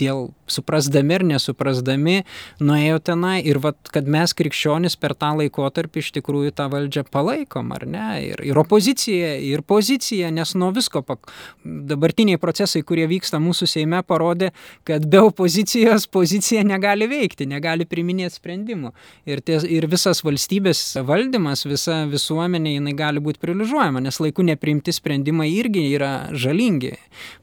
dėl 0.00 0.30
suprasdami 0.52 1.16
ir 1.16 1.24
nesuprasdami 1.32 2.16
nuėjo 2.62 2.98
tenai 3.04 3.38
ir 3.48 3.60
vat, 3.62 3.78
kad 3.92 4.08
mes 4.10 4.34
krikščionis 4.36 4.96
per 5.00 5.14
tą 5.18 5.32
laikotarpį 5.40 6.02
iš 6.02 6.10
tikrųjų 6.18 6.54
tą 6.56 6.68
valdžią 6.72 7.04
palaikom, 7.12 7.72
ar 7.76 7.86
ne? 7.88 8.06
Ir, 8.32 8.42
ir 8.46 8.60
opozicija, 8.60 9.34
ir 9.40 9.64
pozicija, 9.66 10.30
nes 10.34 10.54
nuo 10.58 10.72
visko 10.74 11.04
pak... 11.06 11.30
dabartiniai 11.64 12.40
procesai, 12.42 12.82
kurie 12.86 13.06
vyksta 13.10 13.40
mūsų 13.42 13.68
Seime, 13.72 14.02
parodė, 14.06 14.50
kad 14.88 15.06
be 15.08 15.22
opozicijos 15.22 16.08
pozicija 16.12 16.64
negali 16.66 17.08
veikti, 17.10 17.46
negali 17.48 17.86
priminėti 17.88 18.40
sprendimų. 18.40 18.92
Ir, 19.28 19.42
ties, 19.44 19.64
ir 19.64 19.86
visas 19.90 20.22
valstybės 20.26 20.82
valdymas, 21.06 21.64
visa 21.68 22.02
visuomenė, 22.10 22.76
jinai 22.78 22.96
gali 22.98 23.22
būti 23.24 23.40
priližuojama, 23.42 24.02
nes 24.04 24.20
laiku 24.22 24.44
nepriimti 24.46 24.94
sprendimai 24.94 25.48
irgi 25.54 25.86
yra 25.94 26.12
žalingi 26.36 26.94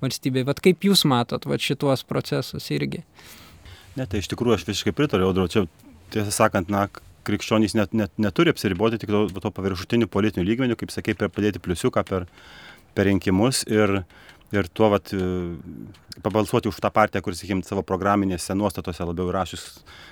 valstybei. 0.04 0.46
Vat 0.48 0.62
kaip 0.64 0.86
jūs 0.86 1.06
matot 1.10 1.48
vat 1.50 1.64
šituos 1.64 2.06
procesus 2.08 2.39
irgi? 2.44 2.76
irgi. 2.76 3.04
Ne, 3.98 4.06
tai 4.08 4.22
iš 4.22 4.30
tikrųjų 4.32 4.60
aš 4.60 4.66
visiškai 4.68 4.94
pritariu, 4.96 5.28
Audro, 5.30 5.48
čia 5.52 5.66
tiesą 6.14 6.32
sakant, 6.34 6.70
na, 6.72 6.88
krikščionys 7.28 7.76
net, 7.78 7.94
net 7.94 8.14
neturi 8.22 8.54
apsiriboti 8.54 9.00
tik 9.02 9.12
to, 9.12 9.26
to 9.44 9.52
paviršutinių 9.54 10.10
politinių 10.12 10.46
lygmenių, 10.48 10.78
kaip 10.80 10.94
sakai, 10.94 11.16
per 11.18 11.32
padėti 11.34 11.62
pliusiuką 11.64 12.04
per, 12.08 12.28
per 12.98 13.10
rinkimus 13.10 13.66
ir, 13.70 14.02
ir 14.56 14.70
tuo 14.74 14.92
vat, 14.94 15.12
pabalsuoti 16.26 16.72
už 16.72 16.80
tą 16.84 16.94
partiją, 16.96 17.24
kuris, 17.26 17.42
sakykim, 17.42 17.64
savo 17.68 17.84
programinėse 17.86 18.56
nuostatose 18.58 19.06
labiau 19.06 19.34
rašys 19.36 19.68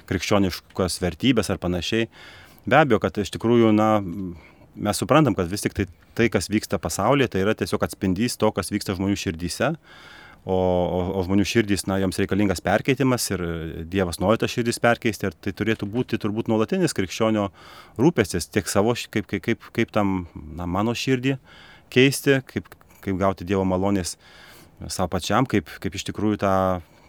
krikščioniškos 0.10 1.00
vertybės 1.04 1.52
ar 1.54 1.62
panašiai. 1.64 2.10
Be 2.68 2.82
abejo, 2.82 3.00
kad 3.04 3.18
iš 3.24 3.32
tikrųjų, 3.38 3.72
na, 3.76 3.96
mes 4.76 5.00
suprantam, 5.00 5.36
kad 5.38 5.50
vis 5.52 5.64
tik 5.64 5.78
tai, 5.78 5.88
tai 6.18 6.28
kas 6.34 6.52
vyksta 6.52 6.80
pasaulyje, 6.82 7.32
tai 7.34 7.46
yra 7.46 7.56
tiesiog 7.58 7.88
atspindys 7.88 8.38
to, 8.42 8.52
kas 8.54 8.74
vyksta 8.74 8.98
žmonių 8.98 9.18
širdyse 9.18 9.74
o, 10.48 10.56
o, 10.56 11.00
o 11.20 11.24
žmonių 11.28 11.44
širdys, 11.48 11.84
na, 11.90 11.98
joms 12.00 12.20
reikalingas 12.22 12.64
perkeitimas 12.64 13.26
ir 13.34 13.44
Dievas 13.92 14.22
nori 14.24 14.40
tą 14.40 14.48
širdis 14.52 14.80
perkeisti 14.84 15.28
ir 15.28 15.36
tai 15.36 15.52
turėtų 15.60 15.90
būti 15.92 16.20
turbūt 16.24 16.48
nuolatinis 16.52 16.96
krikščionio 16.96 17.50
rūpestis 18.00 18.48
tiek 18.48 18.70
savo, 18.72 18.96
kaip, 19.12 19.28
kaip, 19.28 19.44
kaip, 19.44 19.70
kaip 19.76 19.92
tam, 19.96 20.22
na, 20.56 20.70
mano 20.70 20.96
širdį 20.96 21.36
keisti, 21.94 22.40
kaip, 22.48 22.72
kaip 23.04 23.20
gauti 23.20 23.48
Dievo 23.48 23.68
malonės 23.68 24.16
savo 24.88 25.10
pačiam, 25.18 25.48
kaip, 25.50 25.68
kaip 25.84 26.00
iš 26.00 26.08
tikrųjų 26.12 26.40
tą 26.46 26.54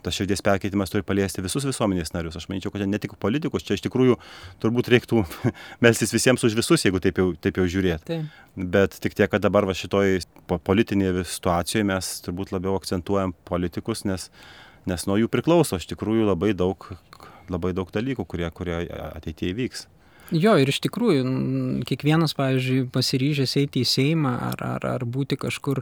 tas 0.04 0.16
širdies 0.16 0.42
perkeitimas 0.44 0.92
turi 0.92 1.04
paliesti 1.06 1.42
visus 1.44 1.66
visuomenės 1.68 2.12
narius. 2.14 2.36
Aš 2.38 2.48
manyčiau, 2.50 2.72
kad 2.74 2.84
ne 2.86 3.00
tik 3.02 3.16
politikus, 3.20 3.64
čia 3.66 3.78
iš 3.78 3.84
tikrųjų 3.86 4.18
turbūt 4.62 4.90
reiktų 4.94 5.24
melstis 5.84 6.14
visiems 6.14 6.44
už 6.46 6.56
visus, 6.58 6.84
jeigu 6.86 7.02
taip 7.04 7.20
jau, 7.20 7.30
taip 7.34 7.60
jau 7.60 7.66
žiūrėt. 7.70 8.06
Taip. 8.08 8.38
Bet 8.58 8.98
tik 9.02 9.18
tiek, 9.18 9.30
kad 9.30 9.44
dabar 9.44 9.68
va 9.68 9.76
šitoj 9.76 10.20
politinėje 10.66 11.26
situacijoje 11.28 11.86
mes 11.90 12.14
turbūt 12.24 12.54
labiau 12.54 12.78
akcentuojam 12.78 13.34
politikus, 13.48 14.04
nes, 14.08 14.30
nes 14.88 15.06
nuo 15.10 15.18
jų 15.20 15.30
priklauso 15.32 15.78
iš 15.78 15.88
tikrųjų 15.92 16.30
labai 16.30 16.54
daug, 16.58 16.90
labai 17.52 17.74
daug 17.76 17.92
dalykų, 17.94 18.26
kurie, 18.28 18.50
kurie 18.54 18.82
ateityje 19.12 19.54
vyks. 19.58 19.86
Jo, 20.28 20.58
ir 20.60 20.68
iš 20.68 20.82
tikrųjų, 20.84 21.22
kiekvienas, 21.88 22.34
pavyzdžiui, 22.36 22.82
pasiryžęs 22.92 23.54
eiti 23.62 23.80
į 23.80 23.88
Seimą 23.88 24.34
ar, 24.50 24.60
ar, 24.60 24.84
ar 24.84 25.04
būti 25.08 25.38
kažkur 25.40 25.80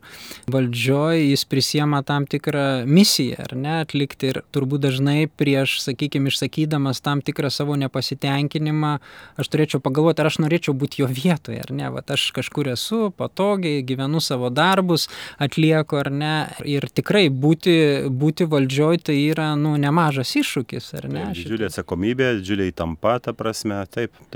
valdžioje, 0.53 1.25
jis 1.33 1.43
prisiema 1.51 2.03
tam 2.07 2.29
tikrą 2.31 2.85
misiją, 2.87 3.41
ar 3.43 3.57
ne, 3.59 3.73
atlikti. 3.83 4.31
Ir 4.31 4.41
turbūt 4.55 4.85
dažnai 4.87 5.27
prieš, 5.27 5.81
sakykime, 5.83 6.31
išsakydamas 6.31 7.03
tam 7.03 7.23
tikrą 7.27 7.51
savo 7.51 7.75
nepasitenkinimą, 7.81 8.93
aš 9.41 9.51
turėčiau 9.51 9.83
pagalvoti, 9.83 10.23
ar 10.23 10.31
aš 10.31 10.39
norėčiau 10.45 10.77
būti 10.79 11.03
jo 11.03 11.11
vietoje, 11.11 11.59
ar 11.67 11.75
ne. 11.75 11.91
Vat 11.97 12.15
aš 12.15 12.29
kažkur 12.37 12.71
esu, 12.77 13.11
patogiai, 13.19 13.83
gyvenu 13.87 14.23
savo 14.23 14.53
darbus, 14.55 15.09
atlieku, 15.43 15.99
ar 16.05 16.13
ne. 16.15 16.35
Ir 16.63 16.87
tikrai 16.87 17.27
būti, 17.35 17.77
būti 18.15 18.47
valdžioje 18.51 19.03
tai 19.11 19.19
yra, 19.25 19.51
nu, 19.59 19.75
nemažas 19.81 20.37
iššūkis, 20.39 20.93
ar 21.01 21.11
ne? 21.11 21.27
Didžiulė 21.35 21.67
atsakomybė, 21.73 22.33
didžiulė 22.39 22.71
įtampa, 22.71 23.19
ta 23.27 23.35
prasme, 23.37 23.83
taip, 23.91 24.15
taip. 24.31 24.36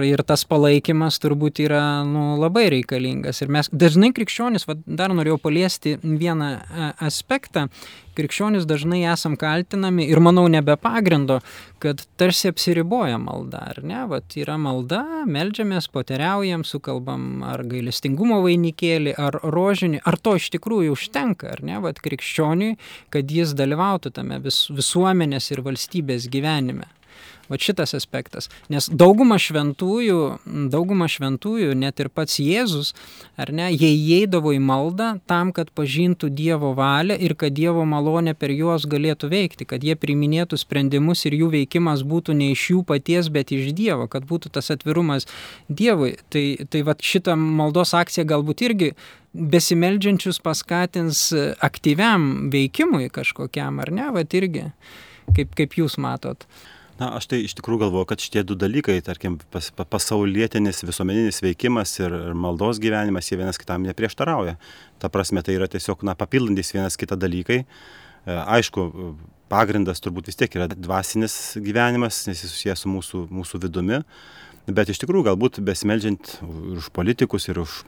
Ir 0.00 0.22
tas 0.24 0.46
palaikymas 0.48 1.18
turbūt 1.20 1.58
yra 1.66 2.00
nu, 2.08 2.38
labai 2.40 2.64
reikalingas. 2.72 3.42
Ir 3.44 3.50
mes 3.52 3.68
dažnai 3.68 4.08
krikščionis, 4.16 4.64
va, 4.64 4.78
dar 4.86 5.12
norėjau 5.12 5.36
paliesti 5.42 5.98
vieną 6.00 6.48
e, 6.48 6.86
aspektą, 7.04 7.66
krikščionis 8.16 8.64
dažnai 8.68 9.02
esam 9.12 9.36
kaltinami 9.36 10.06
ir 10.08 10.20
manau 10.24 10.46
nebe 10.48 10.78
pagrindo, 10.80 11.40
kad 11.82 12.00
tarsi 12.16 12.48
apsiriboja 12.48 13.18
malda, 13.20 13.66
ar 13.74 13.82
ne? 13.84 14.00
Vat 14.08 14.32
yra 14.40 14.56
malda, 14.60 15.02
melžiamės, 15.28 15.90
poteriaujam, 15.92 16.64
sukalbam 16.64 17.44
ar 17.52 17.60
gailestingumo 17.68 18.40
vainikėlį, 18.46 19.12
ar 19.20 19.42
rožinį, 19.44 20.00
ar 20.08 20.16
to 20.16 20.38
iš 20.40 20.48
tikrųjų 20.56 20.96
užtenka, 20.96 21.52
ar 21.52 21.60
ne? 21.68 21.76
Vat 21.84 22.00
krikščioniui, 22.00 22.78
kad 23.12 23.28
jis 23.28 23.52
dalyvautų 23.60 24.16
tame 24.16 24.40
vis, 24.40 24.64
visuomenės 24.72 25.52
ir 25.52 25.64
valstybės 25.68 26.32
gyvenime. 26.32 26.88
Va 27.50 27.58
šitas 27.58 27.92
aspektas. 27.96 28.48
Nes 28.72 28.86
dauguma 28.88 29.36
šventųjų, 29.42 30.18
dauguma 30.72 31.08
šventųjų, 31.10 31.74
net 31.78 32.00
ir 32.00 32.08
pats 32.12 32.38
Jėzus, 32.40 32.92
ar 33.36 33.52
ne, 33.52 33.66
jie 33.74 33.90
įeidavo 33.92 34.54
į 34.54 34.60
maldą 34.62 35.08
tam, 35.28 35.50
kad 35.52 35.72
pažintų 35.74 36.30
Dievo 36.32 36.72
valią 36.78 37.18
ir 37.18 37.34
kad 37.38 37.54
Dievo 37.56 37.84
malonė 37.88 38.34
per 38.38 38.54
juos 38.54 38.86
galėtų 38.88 39.32
veikti, 39.32 39.66
kad 39.68 39.84
jie 39.84 39.96
priminėtų 39.98 40.60
sprendimus 40.60 41.26
ir 41.28 41.36
jų 41.40 41.52
veikimas 41.56 42.06
būtų 42.06 42.36
ne 42.38 42.52
iš 42.54 42.68
jų 42.72 42.84
paties, 42.88 43.28
bet 43.32 43.52
iš 43.52 43.72
Dievo, 43.76 44.08
kad 44.12 44.26
būtų 44.28 44.54
tas 44.56 44.70
atvirumas 44.74 45.28
Dievui. 45.68 46.14
Tai, 46.32 46.44
tai 46.70 46.84
va 46.86 46.96
šitą 46.96 47.36
maldos 47.36 47.92
akciją 47.98 48.24
galbūt 48.32 48.64
irgi 48.68 48.92
besimeldžiančius 49.32 50.40
paskatins 50.44 51.30
aktyviam 51.64 52.50
veikimui 52.52 53.08
kažkokiam, 53.12 53.80
ar 53.80 53.92
ne, 53.92 54.10
va 54.12 54.24
irgi, 54.24 54.68
kaip, 55.36 55.56
kaip 55.58 55.76
jūs 55.80 55.98
matot. 56.00 56.46
Na, 57.00 57.08
aš 57.16 57.26
tai 57.30 57.38
iš 57.46 57.54
tikrųjų 57.56 57.86
galvoju, 57.86 58.06
kad 58.10 58.20
šitie 58.22 58.42
du 58.44 58.54
dalykai, 58.58 58.98
tarkim, 59.04 59.38
pas, 59.52 59.70
pa, 59.74 59.86
pasaulietinis 59.88 60.82
visuomeninis 60.84 61.40
veikimas 61.42 61.94
ir, 62.02 62.12
ir 62.28 62.36
maldos 62.38 62.80
gyvenimas, 62.82 63.30
jie 63.30 63.38
vienas 63.40 63.58
kitam 63.60 63.86
neprieštarauja. 63.88 64.58
Ta 65.00 65.08
prasme, 65.12 65.42
tai 65.42 65.56
yra 65.56 65.70
tiesiog, 65.72 66.04
na, 66.06 66.14
papildantis 66.18 66.74
vienas 66.76 66.98
kitą 67.00 67.16
dalykai. 67.18 67.62
E, 67.62 68.36
aišku, 68.58 68.84
pagrindas 69.52 70.04
turbūt 70.04 70.28
vis 70.30 70.38
tiek 70.38 70.52
yra 70.58 70.68
dvasinis 70.72 71.56
gyvenimas, 71.64 72.26
nes 72.28 72.44
jis 72.44 72.52
susijęs 72.52 72.84
su 72.84 72.92
mūsų, 72.92 73.24
mūsų 73.40 73.62
vidumi. 73.64 74.02
Bet 74.68 74.92
iš 74.92 75.00
tikrųjų, 75.02 75.30
galbūt 75.32 75.62
besimeldžiant 75.64 76.36
už 76.76 76.92
politikus 76.94 77.48
ir 77.48 77.64
už 77.64 77.80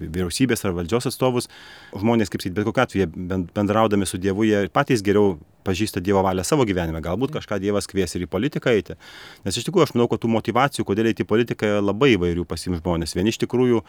vyriausybės 0.00 0.64
ar 0.66 0.76
valdžios 0.76 1.10
atstovus, 1.10 1.50
žmonės, 1.96 2.32
kaip 2.32 2.42
sakyti, 2.42 2.56
bet 2.58 2.68
kokiu 2.68 2.84
atveju, 2.86 3.10
bendraudami 3.56 4.08
su 4.08 4.20
Dievu, 4.22 4.46
jie 4.48 4.66
patys 4.72 5.04
geriau 5.06 5.36
pažįsta 5.66 6.02
Dievo 6.04 6.22
valią 6.24 6.44
savo 6.46 6.66
gyvenime, 6.68 7.00
galbūt 7.04 7.34
kažką 7.36 7.58
Dievas 7.62 7.88
kvies 7.90 8.14
ir 8.16 8.26
į 8.26 8.30
politiką 8.30 8.72
eiti. 8.76 8.96
Nes 9.46 9.58
iš 9.58 9.66
tikrųjų 9.66 9.88
aš 9.88 9.94
manau, 9.96 10.08
kad 10.10 10.22
tų 10.22 10.30
motivacijų, 10.32 10.86
kodėl 10.86 11.10
eiti 11.10 11.24
į 11.26 11.28
politiką, 11.30 11.72
labai 11.82 12.12
įvairių 12.14 12.46
pasim 12.48 12.76
žmonės. 12.78 13.16
Vieni 13.18 13.32
iš 13.34 13.40
tikrųjų, 13.42 13.82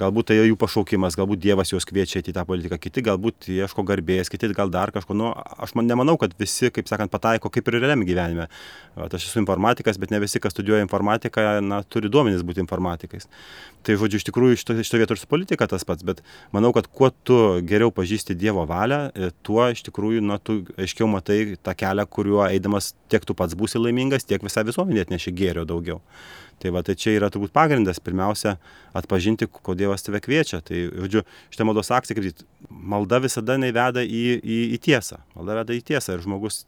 galbūt 0.00 0.30
tai 0.30 0.38
jų 0.40 0.58
pašaukimas, 0.60 1.16
galbūt 1.20 1.42
Dievas 1.44 1.72
juos 1.72 1.88
kviečia 1.88 2.20
eiti 2.20 2.32
į 2.34 2.36
tą 2.36 2.44
politiką, 2.48 2.78
kiti 2.82 3.04
galbūt 3.06 3.48
ieško 3.54 3.86
garbės, 3.88 4.32
kiti 4.32 4.52
gal 4.56 4.72
dar 4.72 4.92
kažko. 4.94 5.16
Nu, 5.16 5.32
aš 5.34 5.74
man 5.78 5.88
nemanau, 5.88 6.16
kad 6.20 6.34
visi, 6.40 6.70
kaip 6.74 6.90
sakant, 6.90 7.12
pataiko 7.12 7.52
kaip 7.52 7.68
ir 7.70 7.80
realiam 7.80 8.04
gyvenime. 8.06 8.48
Aš 9.08 9.30
esu 9.30 9.40
informatikas, 9.42 10.00
bet 10.00 10.12
ne 10.14 10.20
visi, 10.22 10.42
kas 10.42 10.54
studijuoja 10.56 10.84
informatiką, 10.84 11.46
na, 11.64 11.82
turi 11.88 12.12
duomenys 12.12 12.44
būti 12.46 12.62
informatikais. 12.64 13.28
Tai, 13.84 13.96
žodžiu, 14.00 14.20
iš 14.20 14.28
tikrųjų 14.28 14.60
šito, 14.60 14.76
šito 14.80 15.00
vietos 15.00 15.18
ir 15.18 15.22
su 15.22 15.28
politika 15.28 15.43
tas 15.70 15.84
pats, 15.84 16.04
bet 16.06 16.22
manau, 16.52 16.72
kad 16.72 16.86
kuo 16.86 17.10
tu 17.10 17.36
geriau 17.66 17.92
pažįsti 17.94 18.36
Dievo 18.38 18.64
valią, 18.66 19.10
e, 19.14 19.30
tuo 19.42 19.66
iš 19.70 19.84
tikrųjų, 19.88 20.22
na, 20.24 20.38
tu 20.38 20.62
aiškiau 20.80 21.08
matai 21.10 21.56
tą 21.56 21.74
kelią, 21.76 22.06
kuriuo 22.06 22.44
eidamas 22.48 22.94
tiek 23.12 23.24
tu 23.24 23.34
pats 23.34 23.54
būsi 23.54 23.78
laimingas, 23.78 24.24
tiek 24.24 24.42
visą 24.42 24.64
visuomenė 24.64 25.04
atneši 25.06 25.34
gėrio 25.34 25.66
daugiau. 25.68 26.00
Tai 26.62 26.70
va, 26.70 26.84
tai 26.86 26.94
čia 26.96 27.16
yra 27.16 27.28
turbūt 27.32 27.52
pagrindas, 27.54 27.98
pirmiausia, 28.00 28.56
atpažinti, 28.96 29.48
ko 29.50 29.74
Dievas 29.76 30.06
tave 30.06 30.20
kviečia. 30.22 30.60
Tai, 30.64 30.78
žodžiu, 31.02 31.24
šitą 31.52 31.66
maldos 31.66 31.90
akciją, 31.92 32.16
kaip 32.20 32.44
malda 32.70 33.18
visada 33.24 33.58
neveda 33.60 34.04
į, 34.06 34.22
į, 34.38 34.58
į 34.76 34.80
tiesą. 34.86 35.18
Malda 35.34 35.58
veda 35.60 35.76
į 35.76 35.82
tiesą 35.90 36.14
ir 36.14 36.22
žmogus 36.24 36.62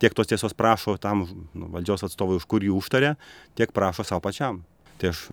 tiek 0.00 0.14
tos 0.16 0.30
tiesos 0.30 0.54
prašo 0.56 0.96
tam 1.02 1.26
nu, 1.26 1.68
valdžios 1.74 2.06
atstovui, 2.06 2.38
už 2.40 2.46
kur 2.48 2.64
jį 2.64 2.72
užtarė, 2.78 3.16
tiek 3.58 3.74
prašo 3.76 4.06
savo 4.06 4.22
pačiam. 4.24 4.62
Tai 5.00 5.12
aš 5.12 5.26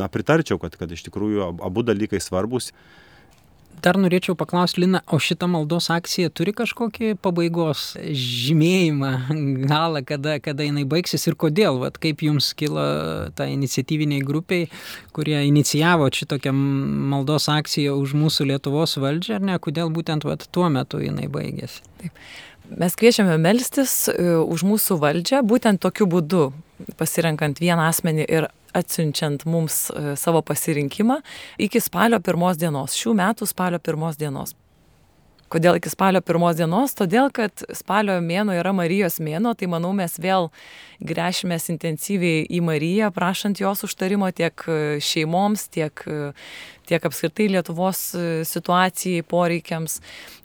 na, 0.00 0.10
pritarčiau, 0.10 0.60
kad, 0.62 0.76
kad 0.80 0.90
iš 0.92 1.06
tikrųjų 1.08 1.54
abu 1.64 1.86
dalykai 1.86 2.22
svarbus 2.22 2.72
Dar 3.82 3.98
norėčiau 4.00 4.36
paklausti, 4.38 4.80
Lina, 4.84 5.00
o 5.12 5.18
šita 5.20 5.48
maldos 5.50 5.90
akcija 5.92 6.30
turi 6.32 6.54
kažkokį 6.56 7.14
pabaigos 7.20 7.82
žymėjimą, 8.00 9.10
galą, 9.72 10.00
kada, 10.06 10.38
kada 10.44 10.66
jinai 10.66 10.86
baigsis 10.88 11.26
ir 11.28 11.36
kodėl, 11.40 11.80
Vat, 11.82 11.98
kaip 12.00 12.22
jums 12.24 12.52
kilo 12.56 12.84
ta 13.36 13.48
iniciatyviniai 13.50 14.24
grupiai, 14.24 14.70
kurie 15.16 15.36
inicijavo 15.50 16.08
šitokią 16.14 16.54
maldos 16.54 17.50
akciją 17.52 17.98
už 18.00 18.16
mūsų 18.22 18.48
Lietuvos 18.52 18.96
valdžią, 19.02 19.40
ar 19.40 19.46
ne, 19.50 19.60
kodėl 19.60 19.92
būtent 19.92 20.24
vat, 20.28 20.48
tuo 20.54 20.70
metu 20.72 21.02
jinai 21.02 21.28
baigėsi. 21.32 21.84
Taip. 22.00 22.24
Mes 22.72 22.94
kviečiame 22.96 23.36
melstis 23.36 24.06
e, 24.08 24.14
už 24.40 24.64
mūsų 24.64 24.96
valdžią, 25.02 25.42
būtent 25.44 25.82
tokiu 25.84 26.06
būdu, 26.08 26.46
pasirenkant 26.96 27.60
vieną 27.60 27.90
asmenį 27.90 28.24
ir 28.24 28.46
atsiunčiant 28.74 29.44
mums 29.44 29.90
e, 29.92 30.14
savo 30.16 30.40
pasirinkimą 30.42 31.20
iki 31.60 31.82
spalio 31.84 32.22
pirmos 32.24 32.56
dienos, 32.56 32.96
šių 32.96 33.12
metų 33.20 33.48
spalio 33.50 33.80
pirmos 33.84 34.16
dienos. 34.16 34.54
Kodėl 35.52 35.76
iki 35.76 35.92
spalio 35.92 36.22
pirmos 36.24 36.56
dienos? 36.56 36.96
Todėl, 36.96 37.28
kad 37.36 37.66
spalio 37.76 38.16
mėno 38.24 38.56
yra 38.56 38.72
Marijos 38.74 39.20
mėno, 39.22 39.52
tai 39.54 39.68
manau 39.70 39.92
mes 39.94 40.16
vėl 40.18 40.48
grešimės 41.04 41.68
intensyviai 41.70 42.46
į 42.48 42.62
Mariją, 42.64 43.12
prašant 43.14 43.60
jos 43.60 43.84
užtarimo 43.84 44.32
tiek 44.32 44.64
e, 44.64 44.78
šeimoms, 45.04 45.68
tiek, 45.68 46.00
tiek 46.88 47.10
apskritai 47.10 47.50
Lietuvos 47.52 48.00
situacijai, 48.48 49.20
poreikiams. 49.28 50.00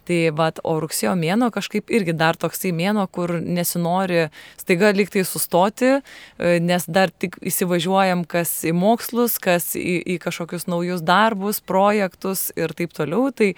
Tai 0.10 0.18
vat, 0.34 0.58
o 0.66 0.72
rugsėjo 0.82 1.12
mėno 1.14 1.52
kažkaip 1.54 1.92
irgi 1.94 2.16
dar 2.18 2.38
toksai 2.40 2.72
mėno, 2.74 3.04
kur 3.14 3.36
nesinori 3.38 4.24
staiga 4.58 4.90
liktai 4.96 5.22
sustoti, 5.22 6.00
e, 6.00 6.56
nes 6.66 6.88
dar 6.90 7.14
tik 7.14 7.38
įsivažiuojam 7.46 8.24
kas 8.26 8.56
į 8.66 8.74
mokslus, 8.74 9.36
kas 9.38 9.76
į, 9.78 10.00
į 10.10 10.16
kažkokius 10.24 10.66
naujus 10.66 11.04
darbus, 11.06 11.62
projektus 11.62 12.48
ir 12.58 12.74
taip 12.74 12.98
toliau. 12.98 13.30
Tai 13.30 13.52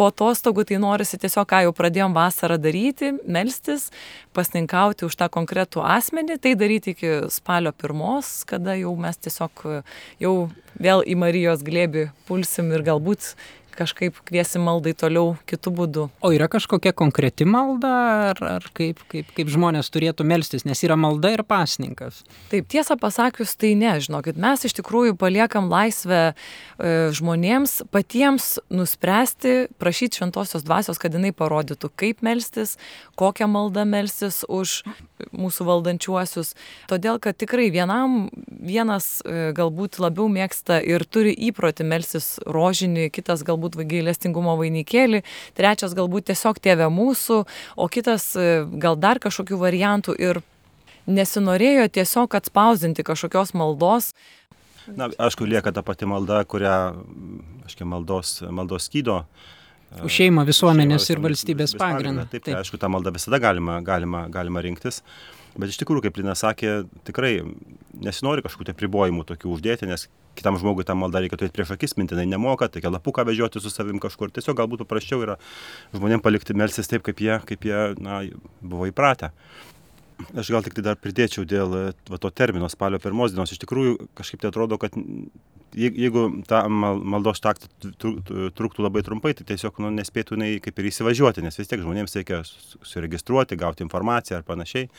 po 0.00 0.08
atostogų 0.08 0.64
tai 0.70 0.80
norisi 0.80 1.20
tiesiog, 1.20 1.44
ką 1.52 1.66
jau 1.66 1.76
pradėjom 1.76 2.16
vasarą 2.16 2.56
daryti, 2.56 3.12
melstis, 3.28 3.90
pasninkauti 4.32 5.04
už 5.04 5.20
tą 5.20 5.28
konkretų 5.28 5.84
asmenį, 5.84 6.40
tai 6.40 6.56
daryti 6.56 6.96
iki 6.96 7.12
spalio 7.28 7.76
pirmos, 7.76 8.38
kada 8.48 8.78
jau 8.80 8.96
mes 8.96 9.20
tiesiog 9.20 9.66
jau 10.24 10.34
vėl 10.80 11.04
į 11.04 11.20
Marijos 11.20 11.60
glėbį 11.66 12.08
pulsim 12.24 12.72
ir 12.72 12.88
galbūt 12.88 13.34
kažkaip 13.80 14.18
kviesim 14.28 14.64
maldai 14.66 14.92
toliau 14.98 15.34
kitų 15.48 15.72
būdų. 15.78 16.06
O 16.24 16.32
yra 16.36 16.48
kažkokia 16.52 16.92
konkreti 16.96 17.46
malda, 17.48 17.92
ar, 18.30 18.42
ar 18.58 18.68
kaip, 18.76 19.00
kaip, 19.10 19.30
kaip 19.36 19.50
žmonės 19.52 19.90
turėtų 19.92 20.26
melstis, 20.28 20.66
nes 20.68 20.84
yra 20.86 20.98
malda 21.00 21.32
ir 21.34 21.44
pasninkas? 21.48 22.22
Taip, 22.52 22.68
tiesą 22.70 22.98
pasakius, 23.00 23.56
tai 23.60 23.72
nežinau, 23.78 24.22
kad 24.26 24.38
mes 24.40 24.66
iš 24.68 24.76
tikrųjų 24.80 25.16
paliekam 25.20 25.70
laisvę 25.72 26.20
e, 26.30 26.34
žmonėms 27.16 27.80
patiems 27.94 28.58
nuspręsti, 28.72 29.70
prašyti 29.80 30.20
šventosios 30.20 30.66
dvasios, 30.66 31.00
kad 31.00 31.16
jinai 31.16 31.32
parodytų, 31.36 31.92
kaip 32.00 32.24
melstis, 32.26 32.76
kokią 33.20 33.48
maldą 33.50 33.86
melstis 33.88 34.42
už 34.48 34.82
mūsų 35.36 35.66
valdančiuosius. 35.68 36.54
Todėl, 36.90 37.20
kad 37.22 37.38
tikrai 37.40 37.68
vienam 37.72 38.28
vienas 38.60 39.20
e, 39.24 39.50
galbūt 39.56 39.98
labiau 40.02 40.28
mėgsta 40.32 40.80
ir 40.84 41.04
turi 41.08 41.32
įprotį 41.48 41.86
melstis 41.88 42.28
rožinį, 42.46 43.08
kitas 43.14 43.44
galbūt 43.46 43.69
galbūt 43.70 43.90
gailestingumo 43.90 44.56
vainikėlį, 44.58 45.22
trečias 45.54 45.94
galbūt 45.94 46.30
tiesiog 46.30 46.58
tėvė 46.62 46.90
mūsų, 46.90 47.44
o 47.76 47.88
kitas 47.88 48.34
e, 48.36 48.64
gal 48.80 48.96
dar 48.96 49.18
kažkokių 49.18 49.58
variantų 49.60 50.16
ir 50.18 50.42
nesinorėjo 51.06 51.88
tiesiog 51.90 52.34
atspausdinti 52.34 53.02
kažkokios 53.02 53.54
maldos. 53.54 54.12
Na, 54.90 55.08
aišku, 55.08 55.46
lieka 55.46 55.72
ta 55.72 55.82
pati 55.82 56.06
malda, 56.06 56.44
kurią, 56.44 56.76
aiškiai, 57.66 57.86
maldos, 57.86 58.40
maldos 58.50 58.88
skydo. 58.88 59.24
E, 59.90 60.04
Už 60.06 60.20
šeimą, 60.20 60.46
visuomenės 60.48 61.06
šeimą, 61.06 61.18
ir 61.18 61.26
valstybės 61.28 61.76
pagrindą. 61.78 62.26
Taip, 62.30 62.46
tai 62.46 62.56
aišku, 62.58 62.78
tą 62.80 62.90
maldą 62.90 63.12
visada 63.14 63.38
galima, 63.42 63.80
galima, 63.84 64.26
galima 64.32 64.62
rinktis. 64.64 65.02
Bet 65.58 65.72
iš 65.72 65.80
tikrųjų, 65.82 66.06
kaip 66.06 66.18
Lina 66.20 66.36
sakė, 66.38 66.84
tikrai 67.06 67.40
nesinori 67.98 68.44
kažkokių 68.44 68.68
tai 68.70 68.74
pribojimų 68.78 69.24
tokių 69.26 69.50
uždėti, 69.56 69.88
nes 69.90 70.06
kitam 70.38 70.58
žmogui 70.60 70.86
tą 70.86 70.96
maldą 70.98 71.22
reikia 71.22 71.38
turėti 71.40 71.56
prieš 71.56 71.74
akis, 71.76 71.96
mintinai 71.98 72.26
nemoka, 72.28 72.68
tai 72.68 72.82
lapuką 72.84 73.24
vežioti 73.28 73.62
su 73.62 73.72
savim 73.72 74.00
kažkur. 74.02 74.32
Tiesiog 74.34 74.58
galbūt 74.60 74.84
paprasčiau 74.84 75.22
yra 75.24 75.36
žmonėm 75.94 76.22
palikti 76.24 76.56
melsis 76.56 76.90
taip, 76.90 77.04
kaip 77.06 77.20
jie, 77.22 77.36
kaip 77.48 77.66
jie 77.66 77.82
na, 78.00 78.22
buvo 78.60 78.88
įpratę. 78.90 79.32
Aš 80.36 80.50
gal 80.52 80.64
tik 80.64 80.74
tai 80.76 80.84
dar 80.84 80.98
pridėčiau 81.00 81.46
dėl 81.48 81.76
va, 82.10 82.18
to 82.20 82.30
termino 82.30 82.68
spalio 82.68 83.00
pirmos 83.00 83.32
dienos. 83.32 83.54
Iš 83.54 83.62
tikrųjų, 83.62 84.10
kažkaip 84.18 84.42
tai 84.42 84.50
atrodo, 84.50 84.76
kad 84.80 84.96
jeigu 85.72 86.26
ta 86.50 86.64
maldos 86.68 87.40
taktą 87.40 87.70
truktų 88.56 88.84
labai 88.84 89.04
trumpai, 89.06 89.32
tai 89.38 89.46
tiesiog 89.48 89.80
nu, 89.80 89.92
nespėtų 89.96 90.36
jinai 90.36 90.52
kaip 90.62 90.78
ir 90.80 90.90
įsivažiuoti, 90.90 91.44
nes 91.46 91.56
vis 91.56 91.70
tiek 91.70 91.80
žmonėms 91.80 92.18
reikia 92.18 92.42
suregistruoti, 92.44 93.58
gauti 93.60 93.86
informaciją 93.86 94.40
ar 94.40 94.48
panašiai 94.48 94.90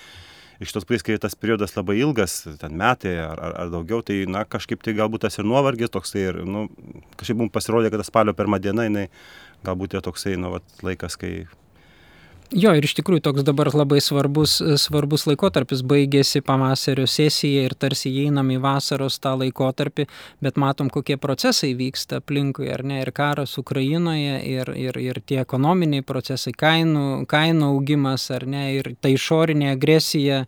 iš 0.62 0.74
tos 0.76 0.86
pusės, 0.88 1.04
kai 1.06 1.18
tas 1.22 1.36
periodas 1.38 1.74
labai 1.78 1.98
ilgas, 2.02 2.42
ten 2.62 2.76
metai 2.78 3.16
ar, 3.24 3.40
ar, 3.42 3.56
ar 3.64 3.72
daugiau, 3.74 4.04
tai, 4.06 4.22
na, 4.30 4.44
kažkaip 4.46 4.84
tai 4.86 4.94
galbūt 4.98 5.26
tas 5.26 5.40
ir 5.40 5.48
nuovargis 5.50 5.94
toksai, 5.94 6.28
ir, 6.30 6.42
nu, 6.46 6.68
kažkaip 7.20 7.40
mums 7.40 7.54
pasirodė, 7.56 7.90
kad 7.92 8.04
tas 8.04 8.12
spalio 8.12 8.36
pirmą 8.38 8.62
dieną, 8.62 8.86
jinai 8.90 9.08
galbūt 9.66 9.98
yra 9.98 10.06
toksai, 10.06 10.38
nu, 10.42 10.54
vat, 10.56 10.78
laikas, 10.86 11.18
kai 11.22 11.34
Jo, 12.52 12.74
ir 12.76 12.84
iš 12.84 12.98
tikrųjų 12.98 13.22
toks 13.24 13.46
dabar 13.48 13.70
labai 13.72 14.02
svarbus, 14.04 14.58
svarbus 14.76 15.24
laikotarpis. 15.24 15.86
Baigėsi 15.88 16.42
pavasario 16.44 17.06
sesija 17.08 17.62
ir 17.64 17.76
tarsi 17.80 18.10
įeinam 18.12 18.50
į 18.52 18.58
vasaros 18.60 19.16
tą 19.24 19.38
laikotarpį, 19.40 20.04
bet 20.44 20.60
matom, 20.60 20.90
kokie 20.92 21.16
procesai 21.16 21.70
vyksta 21.80 22.20
aplinkui, 22.20 22.68
ar 22.74 22.84
ne, 22.84 22.98
ir 23.06 23.14
karas 23.16 23.54
Ukrainoje, 23.62 24.42
ir, 24.44 24.72
ir, 24.76 25.00
ir 25.00 25.20
tie 25.24 25.38
ekonominiai 25.46 26.04
procesai, 26.04 26.52
kainų, 26.52 27.22
kainų 27.32 27.70
augimas, 27.70 28.28
ar 28.36 28.44
ne, 28.44 28.66
ir 28.82 28.92
ta 29.00 29.08
išorinė 29.08 29.72
agresija 29.78 30.42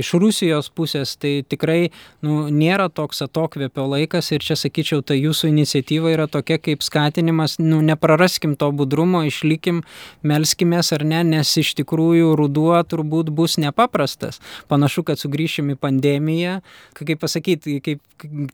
iš 0.00 0.14
Rusijos 0.16 0.72
pusės, 0.72 1.12
tai 1.20 1.42
tikrai 1.44 1.90
nu, 2.24 2.46
nėra 2.48 2.88
toks 2.88 3.20
atokvėpio 3.28 3.84
laikas. 3.98 4.32
Ir 4.32 4.48
čia 4.48 4.56
sakyčiau, 4.56 5.04
ta 5.04 5.12
jūsų 5.18 5.52
iniciatyva 5.52 6.16
yra 6.16 6.24
tokia 6.24 6.56
kaip 6.56 6.80
skatinimas, 6.88 7.58
nu, 7.60 7.84
nepraraskim 7.84 8.56
to 8.56 8.72
budrumo, 8.72 9.26
išlikim, 9.28 9.84
melskimės 10.24 10.94
ar 10.96 11.04
ne, 11.04 11.20
nes 11.36 11.49
nes 11.50 11.58
iš 11.64 11.74
tikrųjų 11.80 12.34
ruduo 12.38 12.78
turbūt 12.86 13.30
bus 13.34 13.58
nepaprastas. 13.58 14.40
Panašu, 14.70 15.02
kad 15.06 15.18
sugrįšim 15.18 15.72
į 15.74 15.78
pandemiją, 15.80 16.60
kaip 16.94 17.20
pasakyti, 17.20 17.80
kaip 17.82 18.00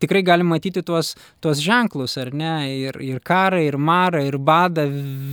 tikrai 0.01 0.23
galim 0.25 0.49
matyti 0.49 0.83
tuos, 0.83 1.17
tuos 1.45 1.61
ženklus, 1.61 2.17
ar 2.17 2.33
ne, 2.33 2.55
ir, 2.73 2.97
ir 3.03 3.21
karą, 3.21 3.61
ir 3.67 3.77
marą, 3.77 4.25
ir 4.25 4.39
badą, 4.39 4.87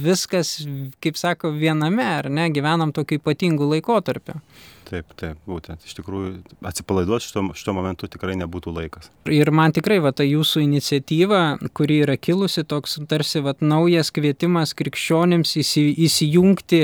viskas, 0.03 0.59
kaip 1.03 1.17
sako, 1.19 1.53
viename, 1.55 2.03
ar 2.03 2.29
ne, 2.29 2.49
gyvenam 2.51 2.93
tokiu 2.93 3.21
ypatingu 3.21 3.69
laikotarpiu. 3.75 4.41
Taip, 4.87 5.13
taip, 5.19 5.39
būtent. 5.47 5.83
Iš 5.87 5.95
tikrųjų, 5.97 6.31
atsipalaiduoti 6.67 7.27
šito, 7.27 7.43
šito 7.57 7.73
momentu 7.75 8.09
tikrai 8.11 8.35
nebūtų 8.41 8.73
laikas. 8.75 9.09
Ir 9.31 9.51
man 9.55 9.73
tikrai, 9.75 9.99
va, 10.03 10.11
ta 10.15 10.25
jūsų 10.27 10.63
iniciatyva, 10.65 11.41
kuri 11.77 12.01
yra 12.03 12.17
kilusi, 12.19 12.65
toks 12.67 12.97
tarsi, 13.09 13.41
va, 13.45 13.55
naujas 13.63 14.11
kvietimas 14.15 14.75
krikščionims 14.77 15.55
įsi, 15.63 15.85
įsijungti 16.07 16.83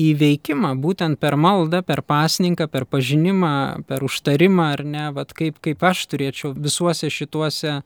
į 0.00 0.08
veikimą, 0.22 0.74
būtent 0.80 1.20
per 1.20 1.36
maldą, 1.40 1.84
per 1.86 2.02
pasninką, 2.06 2.70
per 2.72 2.88
pažinimą, 2.88 3.54
per 3.88 4.06
užtarimą, 4.08 4.70
ar 4.78 4.84
ne, 4.88 5.06
va, 5.14 5.26
kaip, 5.28 5.60
kaip 5.64 5.84
aš 5.84 6.06
turėčiau 6.14 6.54
visuose 6.56 7.12
šituose 7.12 7.80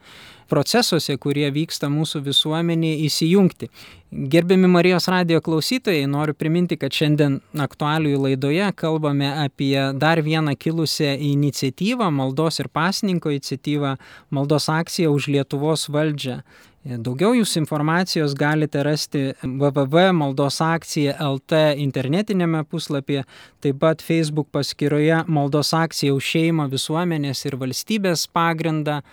procesuose, 0.49 1.17
kurie 1.21 1.49
vyksta 1.55 1.91
mūsų 1.93 2.23
visuomenėje, 2.27 2.99
įsijungti. 3.09 3.71
Gerbiami 4.09 4.71
Marijos 4.73 5.05
radio 5.13 5.43
klausytojai, 5.45 6.07
noriu 6.09 6.33
priminti, 6.33 6.79
kad 6.81 6.95
šiandien 6.97 7.43
aktualiųjų 7.61 8.23
laidoje 8.23 8.71
kalbame 8.81 9.29
apie 9.45 9.77
dar 10.01 10.23
vieną 10.25 10.55
kilusią 10.57 11.13
iniciatyvą, 11.29 12.09
maldos 12.17 12.57
ir 12.63 12.73
pasninko 12.73 13.35
iniciatyvą, 13.37 13.99
maldos 14.33 14.71
akciją 14.73 15.13
už 15.13 15.29
Lietuvos 15.35 15.85
valdžią. 15.93 16.41
Daugiau 16.89 17.35
jūs 17.37 17.51
informacijos 17.61 18.33
galite 18.39 18.81
rasti 18.87 19.35
www.maldosakcija.lt 19.43 21.59
internetinėme 21.83 22.63
puslapyje, 22.65 23.25
taip 23.61 23.77
pat 23.83 24.01
Facebook 24.01 24.49
paskyroje 24.55 25.19
Maldos 25.29 25.75
akcija 25.77 26.15
už 26.17 26.25
šeimą, 26.33 26.65
visuomenės 26.73 27.45
ir 27.45 27.61
valstybės 27.61 28.25
pagrindą. 28.33 29.05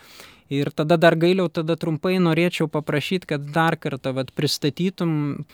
Ir 0.54 0.70
tada 0.70 0.98
dar 1.02 1.16
gailiau, 1.18 1.50
tada 1.50 1.74
trumpai 1.80 2.20
norėčiau 2.22 2.68
paprašyti, 2.70 3.32
kad 3.34 3.48
dar 3.54 3.80
kartą 3.82 4.14
vat, 4.14 4.30
pristatytum, 4.38 5.46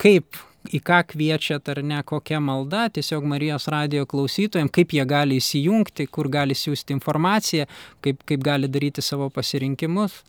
kaip, 0.00 0.38
į 0.72 0.80
ką 0.84 1.00
kviečiat 1.12 1.68
ar 1.72 1.82
ne, 1.84 2.00
kokia 2.06 2.40
malda, 2.40 2.86
tiesiog 2.92 3.26
Marijos 3.28 3.68
radio 3.72 4.06
klausytojams, 4.08 4.72
kaip 4.72 4.94
jie 4.96 5.04
gali 5.08 5.40
įsijungti, 5.40 6.08
kur 6.08 6.28
gali 6.32 6.56
siūsti 6.56 6.96
informaciją, 6.96 7.66
kaip, 8.04 8.24
kaip 8.28 8.44
gali 8.44 8.68
daryti 8.68 9.04
savo 9.04 9.28
pasirinkimus. 9.32 10.22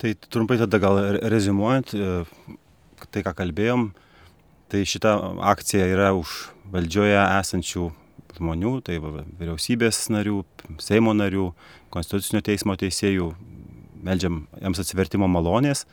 Tai 0.00 0.14
trumpai 0.28 0.58
tada 0.60 0.80
gal 0.82 1.00
rezimuojant, 1.22 1.94
e, 1.94 2.24
tai 3.12 3.22
ką 3.24 3.34
kalbėjom, 3.40 3.90
tai 4.72 4.82
šita 4.88 5.14
akcija 5.52 5.86
yra 5.92 6.14
už 6.16 6.48
valdžioje 6.72 7.20
esančių 7.20 7.90
žmonių, 8.34 8.74
tai 8.84 8.98
vyriausybės 9.00 10.08
narių, 10.10 10.42
Seimo 10.80 11.12
narių, 11.14 11.50
Konstitucinio 11.94 12.42
teismo 12.44 12.74
teisėjų, 12.78 13.30
meldžiam 14.04 14.44
jiems 14.60 14.80
atsivertimo 14.82 15.28
malonės. 15.30 15.84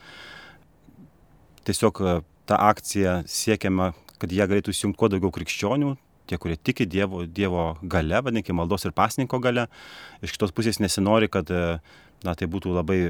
Tiesiog 1.66 2.00
e, 2.02 2.14
tą 2.50 2.58
akciją 2.70 3.20
siekiama, 3.30 3.92
kad 4.18 4.34
jie 4.34 4.42
galėtų 4.42 4.74
įsijungti 4.74 4.98
kuo 4.98 5.10
daugiau 5.12 5.30
krikščionių, 5.34 5.92
tie, 6.30 6.38
kurie 6.42 6.56
tiki 6.58 6.86
Dievo, 6.90 7.22
dievo 7.26 7.72
gale, 7.82 8.18
vadinkime, 8.24 8.58
maldos 8.60 8.86
ir 8.88 8.94
pasninko 8.96 9.38
gale. 9.42 9.68
Iš 10.24 10.34
kitos 10.34 10.54
pusės 10.56 10.82
nesinori, 10.82 11.30
kad 11.30 11.50
e, 11.54 11.78
na, 12.26 12.34
tai 12.34 12.50
būtų 12.50 12.74
labai 12.74 13.00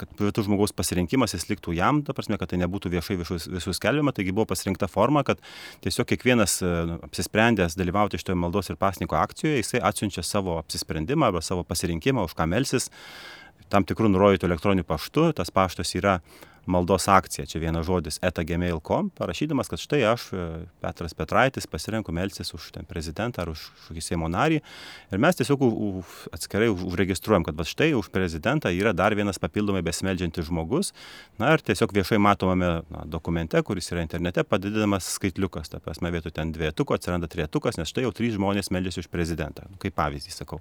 kad 0.00 0.10
privatus 0.18 0.48
žmogaus 0.48 0.74
pasirinkimas 0.76 1.34
jis 1.36 1.46
liktų 1.50 1.74
jam, 1.78 2.02
ta 2.06 2.14
prasme, 2.16 2.38
kad 2.40 2.50
tai 2.52 2.60
nebūtų 2.62 2.92
viešai 2.94 3.18
visus 3.20 3.78
skelbiama, 3.78 4.14
taigi 4.16 4.34
buvo 4.34 4.48
pasirinkta 4.52 4.88
forma, 4.90 5.24
kad 5.26 5.42
tiesiog 5.84 6.08
kiekvienas 6.12 6.58
e, 6.62 6.72
apsisprendęs 7.08 7.78
dalyvauti 7.80 8.20
šitoje 8.20 8.38
maldos 8.40 8.72
ir 8.72 8.80
pasniko 8.80 9.18
akcijoje, 9.20 9.62
jisai 9.62 9.82
atsiunčia 9.90 10.24
savo 10.26 10.58
apsisprendimą 10.62 11.30
arba 11.30 11.44
savo 11.44 11.66
pasirinkimą, 11.68 12.26
už 12.28 12.36
ką 12.38 12.48
melsis, 12.50 12.90
tam 13.72 13.86
tikrų 13.86 14.10
nurodytų 14.12 14.50
elektroniniu 14.50 14.86
paštu, 14.88 15.30
tas 15.38 15.52
paštas 15.54 15.94
yra 15.98 16.18
maldos 16.66 17.08
akcija, 17.08 17.46
čia 17.46 17.60
vienas 17.62 17.86
žodis 17.86 18.18
etagmail.com, 18.24 19.10
parašydamas, 19.18 19.68
kad 19.68 19.80
štai 19.80 20.02
aš, 20.08 20.26
e, 20.32 20.44
Petras 20.80 21.14
Petraitis, 21.14 21.66
pasirenku 21.70 22.12
melsis 22.12 22.54
už 22.54 22.70
ten 22.74 22.88
prezidentą 22.88 23.44
ar 23.44 23.52
už 23.52 23.66
kažkokį 23.74 24.04
Seimo 24.04 24.28
narį. 24.32 24.60
Ir 25.12 25.22
mes 25.22 25.36
tiesiog 25.36 25.62
u, 25.62 25.68
u, 25.68 26.04
atskirai 26.34 26.70
užregistruojam, 26.72 27.44
kad 27.44 27.58
va 27.58 27.66
štai 27.68 27.92
už 27.98 28.10
prezidentą 28.14 28.72
yra 28.72 28.94
dar 28.96 29.14
vienas 29.14 29.40
papildomai 29.42 29.82
besimeldžiantis 29.84 30.48
žmogus. 30.48 30.92
Na 31.38 31.52
ir 31.54 31.64
tiesiog 31.64 31.92
viešai 31.94 32.18
matomame 32.22 32.70
na, 32.88 33.04
dokumente, 33.04 33.60
kuris 33.62 33.90
yra 33.92 34.04
internete, 34.04 34.44
padidinamas 34.48 35.08
skaitliukas. 35.18 35.72
Ta 35.72 35.82
prasme, 35.84 36.12
vietoj 36.14 36.34
ten 36.34 36.52
dvietuko 36.54 36.96
atsiranda 36.96 37.28
trietukas, 37.30 37.78
nes 37.80 37.90
štai 37.90 38.06
jau 38.06 38.14
trys 38.16 38.36
žmonės 38.38 38.72
meldžiasi 38.74 39.04
už 39.04 39.10
prezidentą. 39.12 39.68
Kaip 39.82 39.96
pavyzdį 39.98 40.32
sakau. 40.34 40.60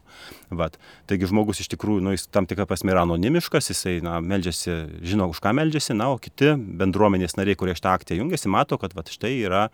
Vat. 0.51 0.77
Taigi 1.09 1.29
žmogus 1.29 1.63
iš 1.63 1.71
tikrųjų, 1.73 2.03
nu, 2.03 2.13
jis 2.15 2.27
tam 2.33 2.47
tikrą 2.49 2.67
prasme 2.69 2.93
yra 2.93 3.05
anonimiškas, 3.07 3.71
jisai 3.71 3.97
na, 4.05 4.19
meldžiasi, 4.23 5.01
žino 5.05 5.29
už 5.31 5.41
ką 5.43 5.53
meldžiasi 5.55 5.92
jungiasi, 5.93 5.97
na, 5.97 6.11
o 6.13 6.17
kiti 6.17 6.53
bendruomenės 6.55 7.37
nariai, 7.37 7.55
kurie 7.55 7.75
šitą 7.75 7.93
akciją 7.93 8.23
jungiasi, 8.23 8.49
mato, 8.49 8.77
kad 8.77 8.93
va, 8.93 9.03
štai 9.05 9.37
yra 9.45 9.69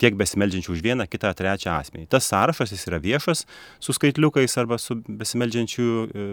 tiek 0.00 0.16
besimeldžiančių 0.16 0.72
už 0.72 0.82
vieną, 0.82 1.06
kitą, 1.06 1.32
trečią 1.36 1.76
asmenį. 1.78 2.08
Tas 2.10 2.26
sąrašas 2.26 2.72
jis 2.72 2.86
yra 2.88 2.98
viešas 2.98 3.44
su 3.78 3.92
skaitliukais 3.92 4.56
arba 4.58 4.78
su 4.78 4.96
besimeldžiančių 5.06 5.84
e, 5.84 6.24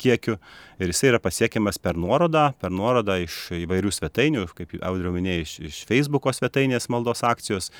kiekiu 0.00 0.38
ir 0.80 0.90
jisai 0.90 1.12
yra 1.12 1.20
pasiekiamas 1.22 1.78
per 1.78 1.94
nuorodą, 1.94 2.52
per 2.58 2.72
nuorodą 2.72 3.20
iš 3.22 3.52
įvairių 3.62 3.92
svetainių, 3.94 4.46
kaip 4.56 4.74
audriau 4.80 5.12
minėjai, 5.14 5.44
iš, 5.44 5.54
iš 5.68 5.82
Facebook'o 5.86 6.32
svetainės 6.34 6.88
maldos 6.90 7.22
akcijos, 7.22 7.70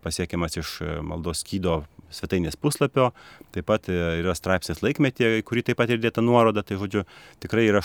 pasiekiamas 0.00 0.56
iš 0.62 0.78
e, 0.80 0.96
maldos 1.04 1.44
skydo 1.44 1.82
svetainės 2.14 2.58
puslapio, 2.60 3.10
taip 3.54 3.66
pat 3.70 3.88
e, 3.92 3.96
yra 4.20 4.34
straipsnis 4.36 4.82
laikmetė, 4.84 5.40
kurį 5.46 5.66
taip 5.68 5.80
pat 5.80 5.92
ir 5.92 6.00
dėta 6.02 6.24
nuoroda, 6.24 6.64
tai 6.66 6.78
žodžiu, 6.80 7.04
tikrai 7.42 7.66
yra 7.70 7.82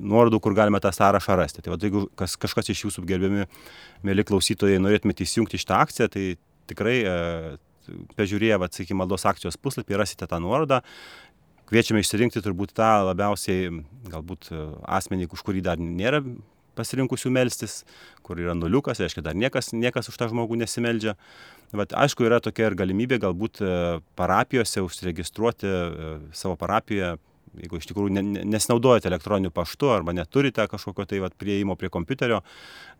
nuorodų, 0.00 0.40
kur 0.42 0.56
galime 0.56 0.80
tą 0.82 0.92
sąrašą 0.94 1.38
rasti. 1.40 1.64
Tai 1.64 1.74
va, 1.74 1.80
jeigu 1.82 2.06
kas, 2.18 2.36
kažkas 2.40 2.72
iš 2.72 2.84
jūsų 2.86 3.06
gerbiami, 3.08 3.48
mėly 4.06 4.26
klausytojai, 4.28 4.80
norėtumėte 4.82 5.26
įsijungti 5.26 5.60
šitą 5.60 5.80
akciją, 5.84 6.10
tai 6.12 6.26
tikrai 6.70 7.00
e, 7.02 7.16
pažiūrėję, 8.18 8.60
sakykime, 8.68 9.00
maldos 9.02 9.26
akcijos 9.28 9.58
puslapį 9.60 9.98
rasite 10.00 10.28
tą 10.30 10.40
nuorodą. 10.42 10.80
Kviečiame 11.70 12.02
išsirinkti 12.02 12.42
turbūt 12.42 12.72
tą 12.74 12.90
labiausiai, 13.06 13.70
galbūt 14.10 14.50
e, 14.50 14.64
asmenį, 14.98 15.30
už 15.30 15.44
kurį 15.46 15.62
dar 15.66 15.78
nėra 15.82 16.22
pasirinkusių 16.78 17.32
melstis, 17.34 17.82
kur 18.26 18.40
yra 18.40 18.56
nuliukas, 18.58 19.00
reiškia, 19.02 19.24
dar 19.26 19.38
niekas, 19.38 19.72
niekas 19.76 20.10
už 20.10 20.18
tą 20.20 20.30
žmogų 20.32 20.58
nesimeldžia. 20.62 21.16
Vat, 21.76 21.92
aišku, 21.94 22.24
yra 22.26 22.40
tokia 22.42 22.70
ir 22.70 22.74
galimybė 22.78 23.20
galbūt 23.22 23.60
e, 23.62 23.72
parapijose 24.18 24.82
užsiregistruoti 24.82 25.68
e, 25.70 26.14
savo 26.34 26.56
parapijoje 26.58 27.16
jeigu 27.58 27.80
iš 27.80 27.88
tikrųjų 27.90 28.14
ne, 28.14 28.22
ne, 28.24 28.44
nesinaudojate 28.48 29.08
elektroniniu 29.10 29.50
paštu 29.54 29.90
arba 29.90 30.14
neturite 30.14 30.66
kažkokio 30.70 31.06
tai 31.10 31.20
vat, 31.24 31.34
prieimo 31.40 31.76
prie 31.78 31.90
kompiuterio, 31.92 32.40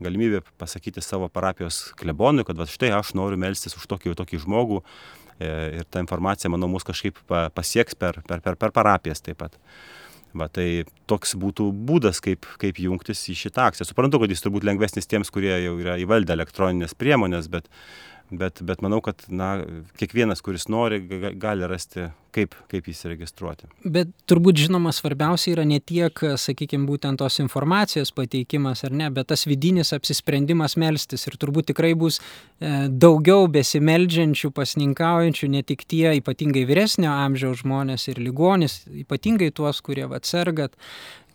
galimybė 0.03 0.43
pasakyti 0.61 1.05
savo 1.05 1.31
parapijos 1.33 1.91
klebonui, 2.01 2.47
kad 2.49 2.59
vat, 2.61 2.73
štai 2.73 2.93
aš 2.97 3.15
noriu 3.19 3.39
melstis 3.41 3.77
už 3.79 3.87
tokį, 3.91 4.17
tokį 4.19 4.43
žmogų 4.47 4.83
e, 4.83 5.55
ir 5.81 5.89
ta 5.91 6.03
informacija, 6.03 6.53
manau, 6.53 6.71
mus 6.73 6.87
kažkaip 6.87 7.21
pasieks 7.29 7.99
per, 7.99 8.23
per, 8.27 8.43
per, 8.45 8.59
per 8.61 8.75
parapijas 8.77 9.23
taip 9.25 9.41
pat. 9.45 9.59
Va, 10.31 10.47
tai 10.47 10.85
toks 11.11 11.33
būtų 11.43 11.73
būdas, 11.89 12.21
kaip, 12.23 12.47
kaip 12.63 12.77
jungtis 12.79 13.25
į 13.33 13.35
šitą 13.35 13.65
akciją. 13.67 13.89
Suprantu, 13.89 14.21
kad 14.23 14.31
jis 14.31 14.45
turbūt 14.45 14.63
lengvesnis 14.63 15.11
tiems, 15.11 15.31
kurie 15.35 15.57
jau 15.57 15.73
yra 15.83 15.97
įvaldę 15.99 16.37
elektroninės 16.37 16.95
priemonės, 16.95 17.49
bet, 17.51 17.67
bet, 18.31 18.63
bet 18.63 18.83
manau, 18.85 19.01
kad 19.05 19.23
na, 19.29 19.59
kiekvienas, 19.99 20.43
kuris 20.45 20.69
nori, 20.71 21.01
gali 21.41 21.69
rasti, 21.69 22.09
kaip, 22.35 22.55
kaip 22.71 22.87
įsiregistruoti. 22.91 23.69
Bet 23.83 24.13
turbūt 24.31 24.61
žinoma 24.63 24.93
svarbiausia 24.95 25.55
yra 25.57 25.65
ne 25.67 25.81
tiek, 25.83 26.15
sakykime, 26.39 26.87
būtent 26.89 27.21
tos 27.21 27.41
informacijos 27.43 28.13
pateikimas 28.15 28.85
ar 28.87 28.95
ne, 28.97 29.11
bet 29.15 29.31
tas 29.33 29.47
vidinis 29.51 29.93
apsisprendimas 29.97 30.77
melstis. 30.81 31.27
Ir 31.27 31.39
turbūt 31.43 31.71
tikrai 31.73 31.93
bus 31.99 32.21
e, 32.21 32.89
daugiau 32.89 33.49
besimeldžiančių, 33.51 34.53
pasninkaujančių, 34.57 35.51
ne 35.57 35.65
tik 35.67 35.87
tie 35.91 36.17
ypatingai 36.21 36.67
vyresnio 36.71 37.13
amžiaus 37.13 37.65
žmonės 37.65 38.09
ir 38.13 38.23
ligonis, 38.23 38.83
ypatingai 39.05 39.51
tuos, 39.55 39.83
kurie 39.85 40.07
atsergat, 40.11 40.79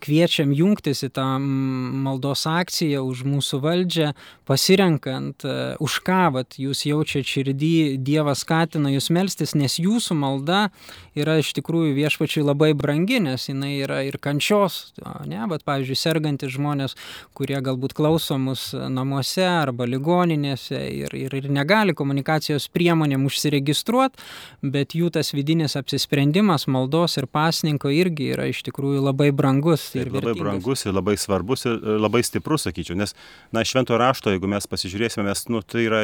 kviečiam 0.05 0.53
jungtis 0.53 1.03
į 1.05 1.11
tą 1.17 1.25
maldos 1.41 2.45
akciją 2.49 3.03
už 3.05 3.23
mūsų 3.27 3.59
valdžią, 3.63 4.11
pasirenkant, 4.45 5.45
e, 5.45 5.75
už 5.81 5.99
ką 6.05 6.21
vat, 6.37 6.59
jūs 6.61 6.85
jaučiat 6.85 7.25
širdį, 7.25 7.97
Dievas 8.05 8.43
skatina 8.45 8.91
jūs 8.93 9.09
melstis, 9.13 9.55
nes 9.57 9.79
jūsų 9.81 10.17
malda 10.19 10.69
yra 11.17 11.39
iš 11.41 11.53
tikrųjų 11.57 11.95
viešpačiui 11.97 12.43
labai 12.45 12.73
brangi, 12.77 13.19
nes 13.23 13.47
jinai 13.49 13.79
yra 13.81 14.01
ir 14.05 14.19
kančios, 14.21 14.93
ne, 15.25 15.41
bet 15.49 15.65
pavyzdžiui, 15.65 15.97
sergantis 15.97 16.53
žmonės, 16.55 16.95
kurie 17.37 17.57
galbūt 17.63 17.95
klauso 17.97 18.37
mus 18.41 18.67
namuose 18.75 19.45
arba 19.47 19.87
ligoninėse 19.89 20.77
ir, 20.91 21.15
ir, 21.17 21.33
ir 21.39 21.49
negali 21.49 21.95
komunikacijos 21.97 22.67
priemonėm 22.75 23.25
užsiregistruoti, 23.25 24.21
bet 24.61 24.95
jų 24.97 25.11
tas 25.15 25.33
vidinis 25.33 25.77
apsisprendimas 25.79 26.67
maldos 26.71 27.17
ir 27.17 27.29
pasninko 27.31 27.89
irgi 27.93 28.31
yra 28.35 28.49
iš 28.51 28.61
tikrųjų 28.67 29.05
labai 29.07 29.31
brangus 29.35 29.94
ir 29.95 30.12
labai 30.13 30.34
brangus 30.38 30.86
ir 30.86 30.95
labai 30.95 31.15
svarbus 31.19 31.65
ir 31.69 31.79
labai 32.01 32.21
stiprus, 32.25 32.65
sakyčiau, 32.67 32.97
nes, 32.99 33.15
na, 33.55 33.63
švento 33.67 33.97
rašto, 33.99 34.34
jeigu 34.34 34.49
mes 34.51 34.67
pasižiūrėsime, 34.69 35.25
mes, 35.27 35.45
nu, 35.51 35.62
tai 35.65 35.86
yra, 35.88 36.01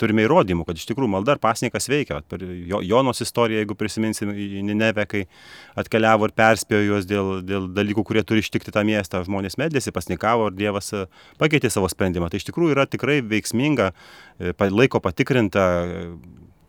turime 0.00 0.24
įrodymų, 0.26 0.66
kad 0.68 0.78
iš 0.78 0.88
tikrųjų 0.90 1.12
malda 1.16 1.36
ir 1.36 1.42
pasniekas 1.42 1.88
veikia. 1.92 2.20
Per 2.30 2.44
Jonos 2.86 3.22
istoriją, 3.24 3.62
jeigu 3.62 3.76
prisiminsim 3.78 4.32
į 4.32 4.64
Ninevę, 4.66 5.06
kai 5.10 5.24
atkeliavo 5.78 6.28
ir 6.28 6.36
perspėjo 6.36 6.86
juos 6.90 7.08
dėl, 7.08 7.32
dėl 7.46 7.68
dalykų, 7.76 8.06
kurie 8.06 8.24
turi 8.26 8.44
ištikti 8.44 8.74
tą 8.74 8.84
miestą, 8.86 9.22
žmonės 9.26 9.58
medėsi, 9.60 9.94
pasnikavo 9.94 10.50
ir 10.50 10.58
Dievas 10.58 10.92
e, 10.96 11.06
pakeitė 11.40 11.70
savo 11.72 11.90
sprendimą. 11.92 12.30
Tai 12.32 12.40
iš 12.40 12.48
tikrųjų 12.50 12.76
yra 12.76 12.86
tikrai 12.90 13.20
veiksminga, 13.26 13.92
e, 14.40 14.54
laiko 14.70 15.02
patikrinta 15.04 15.66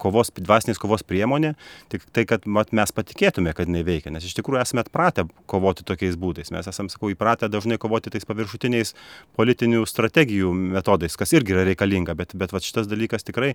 kovos, 0.02 0.32
dvasinės 0.36 0.80
kovos 0.82 1.04
priemonė, 1.08 1.54
tik 1.92 2.06
tai, 2.16 2.26
kad 2.30 2.48
mat, 2.50 2.74
mes 2.76 2.94
patikėtume, 2.96 3.54
kad 3.58 3.70
jinai 3.70 3.84
veikia, 3.88 4.14
nes 4.14 4.26
iš 4.28 4.38
tikrųjų 4.40 4.62
esame 4.64 4.84
atpratę 4.86 5.28
kovoti 5.50 5.86
tokiais 5.88 6.18
būdais. 6.20 6.52
Mes 6.56 6.70
esame, 6.70 6.94
sakau, 6.94 7.12
įpratę 7.14 7.50
dažnai 7.52 7.80
kovoti 7.82 8.14
tais 8.14 8.28
paviršutiniais 8.30 8.96
politinių 9.38 9.84
strategijų 9.90 10.54
metodais, 10.78 11.18
kas 11.20 11.36
irgi 11.38 11.56
yra 11.58 11.68
reikalinga, 11.68 12.18
bet, 12.18 12.36
bet 12.38 12.56
vat, 12.56 12.66
šitas 12.66 12.90
dalykas 12.90 13.28
tikrai, 13.28 13.54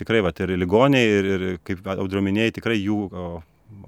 tikrai 0.00 0.22
vat, 0.26 0.40
ir 0.44 0.56
ligoniai, 0.58 1.18
ir, 1.18 1.32
ir 1.36 1.60
kaip 1.66 1.86
audrominėjai, 1.96 2.58
tikrai 2.60 2.80
jų 2.80 3.02
o, 3.10 3.28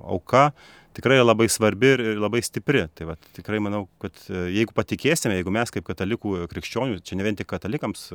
auka 0.09 0.51
tikrai 0.99 1.19
labai 1.23 1.47
svarbi 1.51 1.93
ir 1.95 2.03
labai 2.19 2.43
stipri. 2.43 2.85
Tai 2.99 3.13
va, 3.13 3.17
tikrai 3.37 3.61
manau, 3.63 3.87
kad 4.03 4.17
e, 4.27 4.49
jeigu 4.57 4.75
patikėsime, 4.77 5.37
jeigu 5.39 5.55
mes 5.55 5.73
kaip 5.75 5.87
katalikų 5.87 6.49
krikščionių, 6.51 7.03
čia 7.07 7.19
ne 7.19 7.27
vien 7.27 7.39
tik 7.39 7.51
katalikams, 7.51 8.09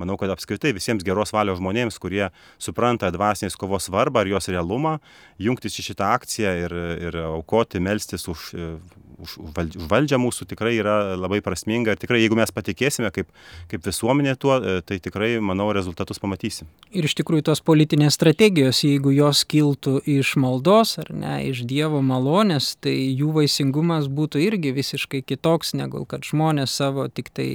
manau 0.00 0.16
kad 0.20 0.30
apskritai 0.32 0.74
visiems 0.76 1.04
geros 1.06 1.32
valios 1.34 1.60
žmonėms 1.60 1.98
kurie 2.02 2.28
supranta 2.62 3.10
dvasinės 3.14 3.56
kovos 3.60 3.88
svarbą 3.88 4.24
ir 4.24 4.34
jos 4.34 4.50
realumą 4.52 4.96
jungtis 5.42 5.78
į 5.80 5.86
šitą 5.90 6.12
akciją 6.18 6.54
ir 6.64 6.76
ir 7.08 7.20
aukoti 7.26 7.82
melstis 7.82 8.28
už 8.32 8.50
už, 9.22 9.38
už 9.42 9.88
valdžią 9.90 10.18
mūsų 10.20 10.46
tikrai 10.50 10.76
yra 10.80 11.16
labai 11.16 11.40
prasminga 11.44 11.94
ir 11.94 12.00
tikrai 12.00 12.20
jeigu 12.22 12.38
mes 12.38 12.52
patikėsime 12.52 13.10
kaip, 13.14 13.30
kaip 13.70 13.86
visuomenė 13.86 14.36
tuo, 14.40 14.58
e, 14.60 14.80
tai 14.86 14.98
tikrai, 15.02 15.36
manau, 15.40 15.68
rezultatus 15.76 16.20
pamatysim. 16.22 16.68
Ir 16.96 17.08
iš 17.08 17.16
tikrųjų 17.18 17.46
tos 17.50 17.62
politinės 17.64 18.16
strategijos, 18.18 18.82
jeigu 18.84 19.12
jos 19.14 19.44
kiltų 19.48 19.98
iš 20.16 20.34
maldos 20.40 20.96
ar 21.02 21.12
ne, 21.14 21.38
iš 21.50 21.64
Dievo 21.68 22.02
malonės, 22.04 22.74
tai 22.82 22.94
jų 23.16 23.32
vaisingumas 23.40 24.10
būtų 24.12 24.42
irgi 24.44 24.74
visiškai 24.76 25.22
kitoks, 25.26 25.74
negu 25.78 26.04
kad 26.08 26.26
žmonės 26.26 26.76
savo 26.76 27.08
tik 27.08 27.32
tai 27.34 27.48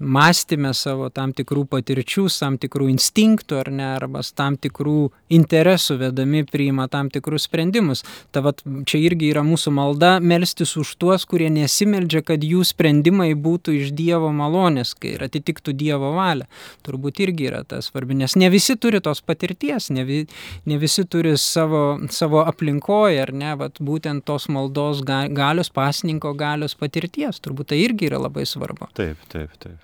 mąstymę, 0.00 0.74
savo 0.76 1.08
tam 1.14 1.32
tikrų 1.36 1.66
patirčių, 1.72 2.26
tam 2.40 2.58
tikrų 2.60 2.90
instinktų 2.94 3.60
ar 3.62 3.72
ne, 3.72 3.88
arba 3.96 4.24
tam 4.36 4.56
tikrų 4.60 5.10
interesų 5.32 5.98
vedami 6.00 6.44
priima 6.48 6.88
tam 6.92 7.10
tikrus 7.12 7.46
sprendimus. 7.48 8.04
Ta 8.34 8.42
vat, 8.44 8.62
čia 8.88 9.00
irgi 9.02 9.30
yra 9.32 9.44
mūsų 9.46 9.72
malda 9.76 10.16
melstis 10.20 10.76
už 10.80 10.95
tuos, 10.98 11.26
kurie 11.28 11.48
nesimeldžia, 11.52 12.22
kad 12.26 12.44
jų 12.44 12.64
sprendimai 12.66 13.30
būtų 13.34 13.76
iš 13.80 13.92
Dievo 13.96 14.32
malonės, 14.34 14.94
kai 14.98 15.14
ir 15.14 15.24
atitiktų 15.26 15.74
Dievo 15.76 16.12
valią. 16.16 16.48
Turbūt 16.86 17.22
irgi 17.24 17.50
yra 17.50 17.62
tas 17.68 17.90
svarbi, 17.90 18.18
nes 18.18 18.36
ne 18.38 18.50
visi 18.52 18.76
turi 18.80 19.00
tos 19.04 19.22
patirties, 19.24 19.90
ne, 19.94 20.06
vi, 20.08 20.22
ne 20.66 20.80
visi 20.82 21.06
turi 21.08 21.36
savo, 21.40 21.84
savo 22.12 22.44
aplinkoje, 22.46 23.22
ar 23.26 23.34
ne, 23.36 23.54
bet 23.60 23.80
būtent 23.80 24.26
tos 24.26 24.50
maldos 24.52 25.02
galios, 25.06 25.72
pasninko 25.72 26.34
galios 26.38 26.76
patirties. 26.78 27.42
Turbūt 27.44 27.72
tai 27.72 27.82
irgi 27.84 28.10
yra 28.10 28.22
labai 28.26 28.46
svarbu. 28.48 28.90
Taip, 28.96 29.20
taip, 29.32 29.52
taip. 29.62 29.82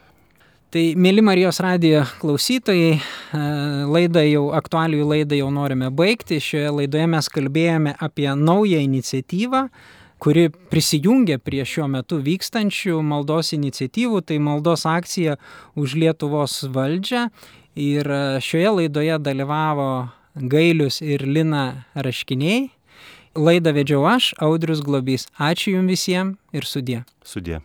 Tai, 0.72 0.82
mėly 0.96 1.20
Marijos 1.20 1.58
radijo 1.60 2.00
klausytojai, 2.22 2.92
e, 2.96 3.40
laidą 3.92 4.22
jau, 4.24 4.46
aktualių 4.56 5.04
laidą 5.04 5.36
jau 5.36 5.50
norime 5.52 5.90
baigti. 5.92 6.38
Šioje 6.40 6.70
laidoje 6.78 7.10
mes 7.12 7.28
kalbėjome 7.34 7.92
apie 8.00 8.30
naują 8.32 8.80
iniciatyvą, 8.80 9.66
kuri 10.22 10.50
prisijungia 10.70 11.40
prie 11.42 11.64
šiuo 11.66 11.88
metu 11.90 12.20
vykstančių 12.22 13.00
maldos 13.02 13.50
iniciatyvų, 13.56 14.20
tai 14.22 14.38
maldos 14.38 14.86
akcija 14.86 15.34
už 15.74 15.96
Lietuvos 15.98 16.60
valdžią. 16.70 17.24
Ir 17.74 18.06
e, 18.06 18.20
šioje 18.44 18.76
laidoje 18.76 19.18
dalyvavo 19.18 19.88
Gailius 20.36 21.00
ir 21.02 21.26
Lina 21.26 21.88
Raškiniai. 21.98 22.68
Laidą 23.34 23.74
vedžiau 23.74 24.06
aš, 24.06 24.30
Audrius 24.38 24.84
Globys. 24.84 25.26
Ačiū 25.40 25.74
Jums 25.78 25.96
visiems 25.96 26.38
ir 26.54 26.68
sudė. 26.68 27.02
Sudė. 27.26 27.62